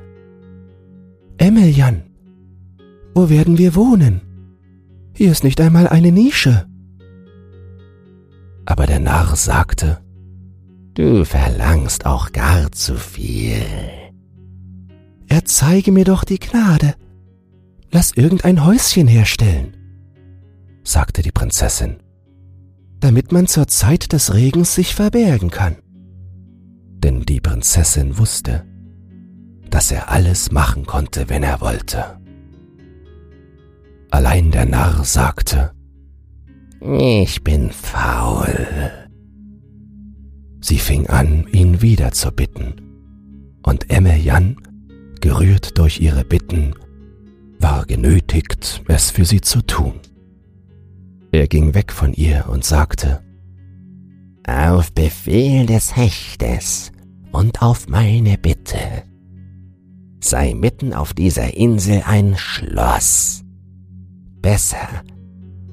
Emilian, 1.38 2.02
wo 3.14 3.28
werden 3.28 3.58
wir 3.58 3.74
wohnen? 3.74 4.20
Hier 5.14 5.30
ist 5.30 5.44
nicht 5.44 5.60
einmal 5.60 5.88
eine 5.88 6.12
Nische. 6.12 6.66
Aber 8.66 8.86
der 8.86 9.00
Narr 9.00 9.36
sagte, 9.36 9.98
Du 10.94 11.24
verlangst 11.24 12.06
auch 12.06 12.30
gar 12.30 12.70
zu 12.70 12.96
viel. 12.96 13.64
Erzeige 15.28 15.90
mir 15.90 16.04
doch 16.04 16.22
die 16.22 16.38
Gnade. 16.38 16.94
Lass 17.90 18.12
irgendein 18.12 18.64
Häuschen 18.64 19.08
herstellen, 19.08 19.76
sagte 20.84 21.22
die 21.22 21.32
Prinzessin, 21.32 21.96
damit 23.00 23.32
man 23.32 23.48
zur 23.48 23.66
Zeit 23.66 24.12
des 24.12 24.34
Regens 24.34 24.74
sich 24.74 24.94
verbergen 24.94 25.50
kann. 25.50 25.76
Denn 27.02 27.22
die 27.22 27.40
Prinzessin 27.40 28.18
wusste, 28.18 28.64
dass 29.74 29.90
er 29.90 30.08
alles 30.08 30.52
machen 30.52 30.86
konnte, 30.86 31.28
wenn 31.28 31.42
er 31.42 31.60
wollte. 31.60 32.20
Allein 34.08 34.52
der 34.52 34.66
Narr 34.66 35.02
sagte, 35.02 35.72
Ich 36.80 37.42
bin 37.42 37.72
faul. 37.72 38.68
Sie 40.60 40.78
fing 40.78 41.08
an, 41.08 41.48
ihn 41.50 41.82
wieder 41.82 42.12
zu 42.12 42.30
bitten, 42.30 42.74
und 43.64 43.90
Emmeljan, 43.90 44.58
gerührt 45.20 45.76
durch 45.76 46.00
ihre 46.00 46.24
Bitten, 46.24 46.76
war 47.58 47.84
genötigt, 47.84 48.80
es 48.86 49.10
für 49.10 49.24
sie 49.24 49.40
zu 49.40 49.60
tun. 49.60 49.94
Er 51.32 51.48
ging 51.48 51.74
weg 51.74 51.90
von 51.90 52.12
ihr 52.12 52.44
und 52.48 52.64
sagte, 52.64 53.24
Auf 54.46 54.92
Befehl 54.92 55.66
des 55.66 55.96
Hechtes 55.96 56.92
und 57.32 57.60
auf 57.60 57.88
meine 57.88 58.38
Bitte 58.38 59.02
sei 60.24 60.54
mitten 60.54 60.94
auf 60.94 61.12
dieser 61.12 61.54
Insel 61.54 62.02
ein 62.06 62.36
Schloss, 62.36 63.44
besser 64.40 64.88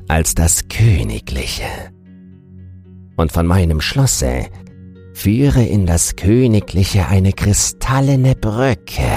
als 0.07 0.35
das 0.35 0.67
königliche. 0.67 1.63
Und 3.15 3.31
von 3.31 3.47
meinem 3.47 3.79
Schlosse 3.79 4.47
führe 5.13 5.63
in 5.63 5.85
das 5.85 6.17
königliche 6.17 7.07
eine 7.07 7.31
kristallene 7.31 8.35
Brücke. 8.35 9.11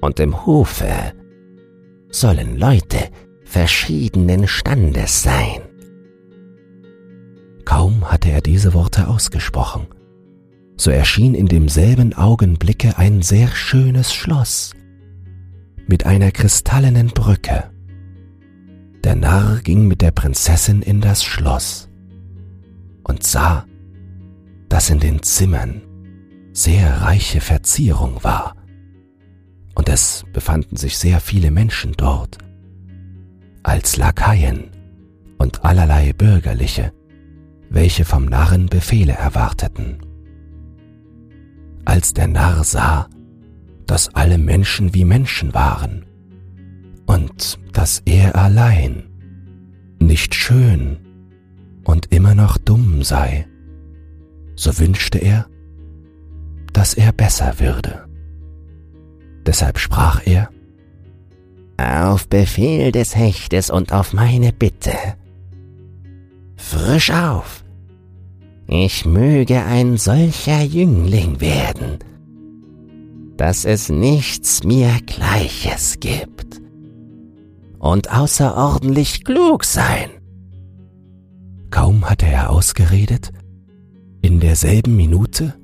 Und 0.00 0.20
im 0.20 0.46
Hofe 0.46 1.12
sollen 2.08 2.56
Leute 2.56 3.10
verschiedenen 3.44 4.48
Standes 4.48 5.22
sein. 5.22 5.60
Kaum 7.66 8.10
hatte 8.10 8.30
er 8.30 8.40
diese 8.40 8.72
Worte 8.72 9.08
ausgesprochen, 9.08 9.86
so 10.76 10.90
erschien 10.90 11.34
in 11.34 11.46
demselben 11.46 12.14
Augenblicke 12.14 12.98
ein 12.98 13.22
sehr 13.22 13.48
schönes 13.48 14.12
Schloss 14.12 14.74
mit 15.86 16.04
einer 16.04 16.30
kristallenen 16.30 17.08
Brücke. 17.08 17.70
Der 19.04 19.14
Narr 19.14 19.60
ging 19.62 19.86
mit 19.86 20.02
der 20.02 20.10
Prinzessin 20.10 20.82
in 20.82 21.00
das 21.00 21.24
Schloss 21.24 21.88
und 23.04 23.22
sah, 23.22 23.64
dass 24.68 24.90
in 24.90 24.98
den 24.98 25.22
Zimmern 25.22 25.82
sehr 26.52 27.02
reiche 27.02 27.40
Verzierung 27.40 28.22
war, 28.24 28.54
und 29.74 29.88
es 29.88 30.24
befanden 30.32 30.76
sich 30.76 30.96
sehr 30.96 31.20
viele 31.20 31.50
Menschen 31.50 31.92
dort, 31.96 32.38
als 33.62 33.96
Lakaien 33.96 34.70
und 35.38 35.64
allerlei 35.64 36.12
Bürgerliche, 36.12 36.92
welche 37.68 38.04
vom 38.04 38.24
Narren 38.24 38.66
Befehle 38.66 39.12
erwarteten. 39.12 39.98
Als 41.86 42.12
der 42.12 42.26
Narr 42.26 42.64
sah, 42.64 43.08
dass 43.86 44.14
alle 44.14 44.38
Menschen 44.38 44.92
wie 44.92 45.04
Menschen 45.04 45.54
waren 45.54 46.04
und 47.06 47.58
dass 47.72 48.02
er 48.04 48.36
allein 48.36 49.04
nicht 50.00 50.34
schön 50.34 50.98
und 51.84 52.12
immer 52.12 52.34
noch 52.34 52.58
dumm 52.58 53.02
sei, 53.02 53.46
so 54.56 54.78
wünschte 54.78 55.18
er, 55.18 55.46
dass 56.72 56.94
er 56.94 57.12
besser 57.12 57.60
würde. 57.60 58.04
Deshalb 59.46 59.78
sprach 59.78 60.26
er, 60.26 60.50
Auf 61.78 62.28
Befehl 62.28 62.90
des 62.90 63.14
Hechtes 63.14 63.70
und 63.70 63.92
auf 63.92 64.12
meine 64.12 64.52
Bitte. 64.52 64.96
Frisch 66.56 67.10
auf, 67.12 67.64
ich 68.68 69.04
möge 69.04 69.62
ein 69.62 69.96
solcher 69.96 70.62
Jüngling 70.62 71.40
werden, 71.40 71.98
dass 73.36 73.64
es 73.64 73.88
nichts 73.88 74.64
mir 74.64 74.90
Gleiches 75.06 76.00
gibt 76.00 76.60
und 77.78 78.12
außerordentlich 78.12 79.24
klug 79.24 79.64
sein. 79.64 80.10
Kaum 81.70 82.08
hatte 82.08 82.26
er 82.26 82.50
ausgeredet, 82.50 83.32
in 84.22 84.40
derselben 84.40 84.96
Minute 84.96 85.54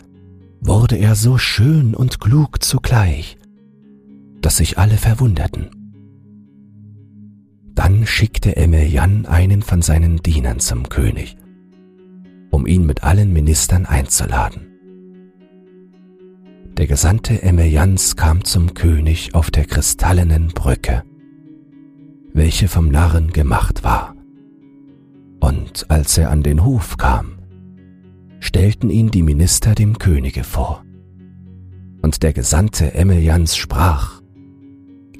wurde 0.60 0.96
er 0.96 1.16
so 1.16 1.38
schön 1.38 1.94
und 1.94 2.20
klug 2.20 2.62
zugleich, 2.62 3.36
dass 4.40 4.58
sich 4.58 4.78
alle 4.78 4.96
verwunderten. 4.96 5.70
Dann 7.74 8.06
schickte 8.06 8.56
Emelian 8.56 9.26
einen 9.26 9.62
von 9.62 9.82
seinen 9.82 10.18
Dienern 10.18 10.60
zum 10.60 10.88
König, 10.88 11.36
um 12.52 12.66
ihn 12.66 12.86
mit 12.86 13.02
allen 13.02 13.32
Ministern 13.32 13.86
einzuladen. 13.86 14.68
Der 16.76 16.86
Gesandte 16.86 17.42
Emelians 17.42 18.14
kam 18.16 18.44
zum 18.44 18.74
König 18.74 19.34
auf 19.34 19.50
der 19.50 19.64
kristallenen 19.64 20.48
Brücke, 20.48 21.02
welche 22.32 22.68
vom 22.68 22.88
Narren 22.88 23.32
gemacht 23.32 23.82
war. 23.82 24.14
Und 25.40 25.90
als 25.90 26.16
er 26.18 26.30
an 26.30 26.42
den 26.42 26.64
Hof 26.64 26.96
kam, 26.96 27.38
stellten 28.40 28.90
ihn 28.90 29.10
die 29.10 29.22
Minister 29.22 29.74
dem 29.74 29.98
Könige 29.98 30.44
vor. 30.44 30.84
Und 32.00 32.22
der 32.22 32.32
Gesandte 32.32 32.94
Emelians 32.94 33.56
sprach, 33.56 34.20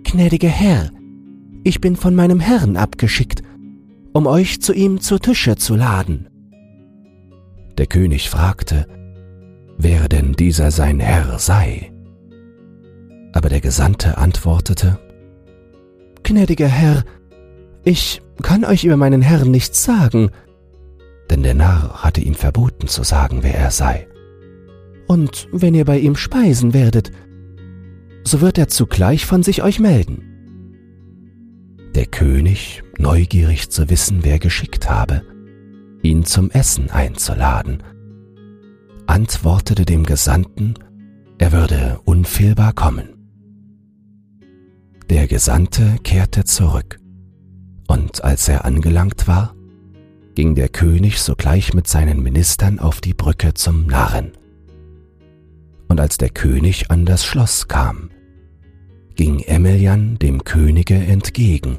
Gnädiger 0.05 0.49
Herr, 0.49 0.91
ich 1.65 1.81
bin 1.81 1.97
von 1.97 2.15
meinem 2.15 2.41
Herrn 2.41 2.77
abgeschickt, 2.77 3.43
um 4.13 4.27
euch 4.27 4.61
zu 4.61 4.73
ihm 4.73 5.01
zu 5.01 5.19
Tische 5.19 5.57
zu 5.57 5.77
laden. 5.77 6.29
Der 7.79 7.87
König 7.87 8.29
fragte, 8.29 8.87
wer 9.79 10.09
denn 10.09 10.33
dieser 10.33 10.71
sein 10.71 11.01
Herr 11.01 11.39
sei. 11.39 11.93
Aber 13.33 13.49
der 13.49 13.61
Gesandte 13.61 14.19
antwortete, 14.19 14.99
Gnädiger 16.23 16.69
Herr, 16.69 17.05
ich 17.85 18.23
kann 18.43 18.65
euch 18.65 18.85
über 18.85 18.97
meinen 18.97 19.23
Herrn 19.23 19.51
nichts 19.51 19.85
sagen, 19.85 20.31
denn 21.31 21.43
der 21.43 21.55
Narr 21.55 22.03
hatte 22.03 22.21
ihm 22.21 22.35
verboten 22.35 22.89
zu 22.89 23.03
sagen, 23.03 23.39
wer 23.43 23.55
er 23.55 23.71
sei. 23.71 24.07
Und 25.09 25.49
wenn 25.53 25.75
ihr 25.75 25.85
bei 25.85 25.99
ihm 25.99 26.15
speisen 26.15 26.75
werdet, 26.75 27.11
so 28.25 28.41
wird 28.41 28.59
er 28.59 28.69
zugleich 28.69 29.27
von 29.27 29.43
sich 29.43 29.63
euch 29.63 29.81
melden. 29.81 30.29
Der 31.95 32.07
König, 32.07 32.83
neugierig 32.99 33.71
zu 33.71 33.91
wissen, 33.91 34.21
wer 34.23 34.39
geschickt 34.39 34.89
habe, 34.89 35.23
ihn 36.03 36.25
zum 36.25 36.51
Essen 36.51 36.91
einzuladen, 36.91 37.83
antwortete 39.07 39.85
dem 39.85 40.05
Gesandten, 40.05 40.75
er 41.39 41.53
würde 41.53 42.01
unfehlbar 42.05 42.73
kommen. 42.73 43.09
Der 45.11 45.27
Gesandte 45.27 45.97
kehrte 46.03 46.45
zurück, 46.45 46.99
und 47.87 48.25
als 48.25 48.49
er 48.49 48.65
angelangt 48.65 49.29
war, 49.29 49.55
ging 50.35 50.55
der 50.55 50.69
König 50.69 51.21
sogleich 51.21 51.75
mit 51.75 51.87
seinen 51.87 52.23
Ministern 52.23 52.79
auf 52.79 53.01
die 53.01 53.15
Brücke 53.15 53.55
zum 53.55 53.87
Narren. 53.87 54.33
Und 55.89 56.01
als 56.01 56.17
der 56.17 56.31
König 56.31 56.91
an 56.91 57.05
das 57.05 57.25
Schloss 57.25 57.69
kam, 57.69 58.11
ging 59.15 59.41
Emelian 59.41 60.19
dem 60.19 60.45
Könige 60.45 60.95
entgegen, 60.95 61.79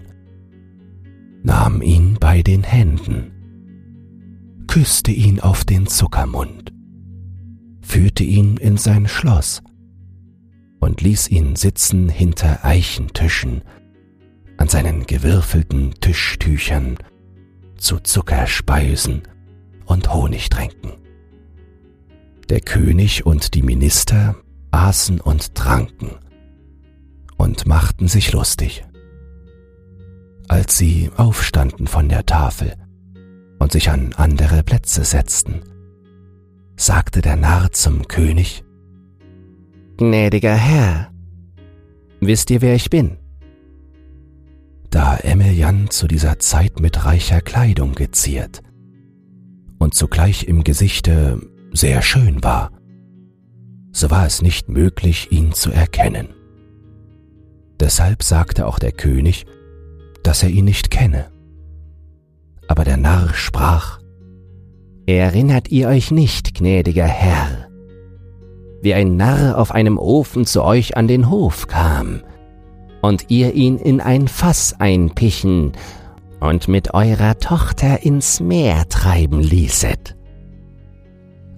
nahm 1.42 1.82
ihn 1.82 2.18
bei 2.20 2.44
den 2.44 2.64
Händen, 2.64 3.33
küsste 4.74 5.12
ihn 5.12 5.40
auf 5.40 5.66
den 5.66 5.86
Zuckermund, 5.86 6.74
führte 7.84 8.24
ihn 8.24 8.58
in 8.58 8.78
sein 8.78 9.08
Schloss 9.08 9.62
und 10.80 11.00
ließ 11.02 11.30
ihn 11.30 11.56
sitzen 11.56 12.10
hinter 12.10 12.66
Eichentischen 12.66 13.62
an 14.58 14.68
seinen 14.68 15.06
gewürfelten 15.06 15.94
Tischtüchern 16.02 16.98
zu 17.78 18.00
Zuckerspeisen 18.00 19.22
und 19.86 20.12
Honigtränken. 20.12 20.94
Der 22.50 22.60
König 22.60 23.28
und 23.28 23.54
die 23.54 23.62
Minister 23.62 24.36
aßen 24.72 25.22
und 25.22 25.54
tranken 25.54 26.14
und 27.38 27.68
machten 27.68 28.08
sich 28.08 28.32
lustig. 28.32 28.84
Als 30.48 30.80
sie 30.80 31.12
aufstanden 31.16 31.86
von 31.86 32.10
der 32.10 32.26
Tafel 32.26 32.74
und 33.64 33.72
sich 33.72 33.90
an 33.90 34.14
andere 34.18 34.62
Plätze 34.62 35.04
setzten, 35.04 35.62
sagte 36.76 37.22
der 37.22 37.38
Narr 37.38 37.72
zum 37.72 38.08
König, 38.08 38.64
Gnädiger 39.98 40.56
Herr, 40.56 41.12
wisst 42.20 42.52
ihr, 42.52 42.62
wer 42.62 42.76
ich 42.76 42.90
bin? 42.90 43.18
da 44.94 45.18
Emilian 45.18 45.90
zu 45.90 46.08
dieser 46.08 46.38
Zeit 46.38 46.80
mit 46.80 47.04
reicher 47.04 47.42
Kleidung 47.42 47.96
geziert 47.96 48.62
und 49.80 49.96
zugleich 49.96 50.44
im 50.44 50.64
Gesichte 50.64 51.42
sehr 51.72 52.04
schön 52.04 52.44
war, 52.44 52.70
so 53.92 54.12
war 54.12 54.28
es 54.28 54.44
nicht 54.44 54.70
möglich, 54.70 55.32
ihn 55.32 55.52
zu 55.52 55.72
erkennen. 55.72 56.28
Deshalb 57.80 58.22
sagte 58.22 58.68
auch 58.68 58.78
der 58.78 58.92
König, 58.92 59.48
dass 60.22 60.44
er 60.44 60.50
ihn 60.50 60.66
nicht 60.66 60.92
kenne. 60.92 61.33
Aber 62.74 62.86
der 62.86 62.98
Narr 62.98 63.36
sprach, 63.36 64.00
Erinnert 65.06 65.70
ihr 65.70 65.90
euch 65.90 66.10
nicht, 66.10 66.56
gnädiger 66.56 67.06
Herr, 67.06 67.68
wie 68.82 68.96
ein 68.96 69.16
Narr 69.16 69.60
auf 69.60 69.70
einem 69.70 70.00
Ofen 70.00 70.48
zu 70.48 70.64
euch 70.64 70.98
an 70.98 71.08
den 71.08 71.30
Hof 71.30 71.68
kam, 71.68 72.24
und 73.04 73.30
ihr 73.30 73.54
ihn 73.54 73.78
in 73.78 74.02
ein 74.02 74.28
Fass 74.28 74.74
einpichen 74.80 75.74
und 76.40 76.68
mit 76.68 76.96
eurer 76.96 77.38
Tochter 77.38 78.02
ins 78.02 78.40
Meer 78.40 78.90
treiben 78.90 79.40
ließet. 79.40 80.16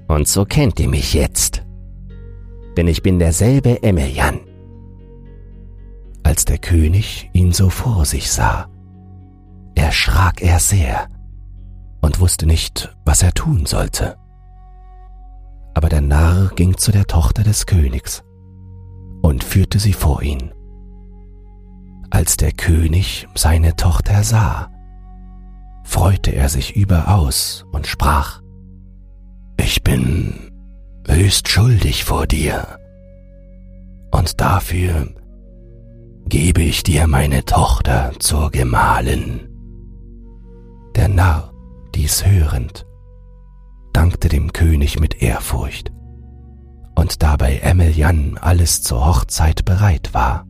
Und 0.09 0.27
so 0.27 0.43
kennt 0.43 0.81
ihr 0.81 0.89
mich 0.89 1.13
jetzt, 1.13 1.63
denn 2.75 2.89
ich 2.89 3.03
bin 3.03 3.19
derselbe 3.19 3.81
Emelian. 3.83 4.41
Als 6.23 6.43
der 6.43 6.57
König 6.57 7.29
ihn 7.31 7.53
so 7.53 7.69
vor 7.69 8.03
sich 8.03 8.29
sah, 8.29 8.67
erschrak 9.75 10.41
er 10.41 10.59
sehr 10.59 11.07
und 12.01 12.19
wusste 12.19 12.45
nicht, 12.45 12.95
was 13.05 13.21
er 13.21 13.33
tun 13.33 13.65
sollte. 13.65 14.17
Aber 15.73 15.89
der 15.89 16.01
Narr 16.01 16.49
ging 16.55 16.77
zu 16.77 16.91
der 16.91 17.05
Tochter 17.05 17.43
des 17.43 17.65
Königs 17.65 18.23
und 19.21 19.43
führte 19.43 19.79
sie 19.79 19.93
vor 19.93 20.21
ihn. 20.21 20.51
Als 22.09 22.37
der 22.37 22.51
König 22.51 23.27
seine 23.35 23.75
Tochter 23.75 24.23
sah, 24.23 24.69
freute 25.83 26.31
er 26.31 26.49
sich 26.49 26.75
überaus 26.75 27.65
und 27.71 27.87
sprach, 27.87 28.41
Ich 29.57 29.83
bin 29.83 30.51
höchst 31.07 31.49
schuldig 31.49 32.03
vor 32.05 32.27
dir, 32.27 32.79
und 34.11 34.39
dafür 34.39 35.09
gebe 36.27 36.61
ich 36.61 36.83
dir 36.83 37.07
meine 37.07 37.43
Tochter 37.43 38.13
zur 38.19 38.51
Gemahlin. 38.51 39.54
Der 40.95 41.09
Narr, 41.09 41.51
dies 41.93 42.25
hörend, 42.25 42.85
dankte 43.91 44.29
dem 44.29 44.53
König 44.53 44.99
mit 44.99 45.21
Ehrfurcht, 45.21 45.91
und 46.95 47.21
dabei 47.21 47.57
Emelian 47.57 48.37
alles 48.37 48.81
zur 48.81 49.05
Hochzeit 49.05 49.65
bereit 49.65 50.13
war, 50.13 50.45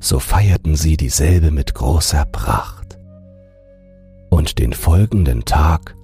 so 0.00 0.18
feierten 0.18 0.74
sie 0.74 0.96
dieselbe 0.96 1.52
mit 1.52 1.74
großer 1.74 2.24
Pracht. 2.24 2.98
Und 4.28 4.58
den 4.58 4.72
folgenden 4.72 5.44
Tag 5.44 5.94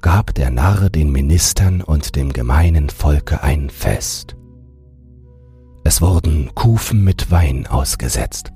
gab 0.00 0.34
der 0.34 0.50
Narr 0.50 0.90
den 0.90 1.12
Ministern 1.12 1.80
und 1.80 2.16
dem 2.16 2.32
gemeinen 2.32 2.90
Volke 2.90 3.42
ein 3.44 3.70
Fest. 3.70 4.36
Es 5.84 6.02
wurden 6.02 6.54
Kufen 6.56 7.04
mit 7.04 7.30
Wein 7.30 7.68
ausgesetzt. 7.68 8.52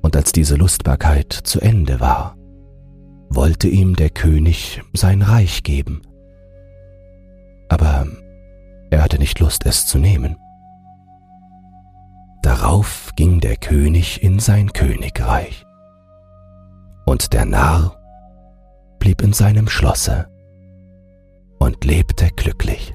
Und 0.00 0.16
als 0.16 0.32
diese 0.32 0.56
Lustbarkeit 0.56 1.32
zu 1.32 1.60
Ende 1.60 2.00
war, 2.00 2.37
wollte 3.30 3.68
ihm 3.68 3.96
der 3.96 4.10
König 4.10 4.82
sein 4.92 5.22
Reich 5.22 5.62
geben. 5.62 6.02
Aber 7.68 8.06
er 8.90 9.02
hatte 9.02 9.18
nicht 9.18 9.38
Lust, 9.40 9.66
es 9.66 9.86
zu 9.86 9.98
nehmen. 9.98 10.36
Darauf 12.42 13.10
ging 13.16 13.40
der 13.40 13.56
König 13.56 14.22
in 14.22 14.38
sein 14.38 14.72
Königreich. 14.72 15.64
Und 17.04 17.32
der 17.32 17.44
Narr 17.44 17.96
blieb 18.98 19.22
in 19.22 19.32
seinem 19.32 19.68
Schlosse 19.68 20.28
und 21.58 21.84
lebte 21.84 22.28
glücklich. 22.36 22.94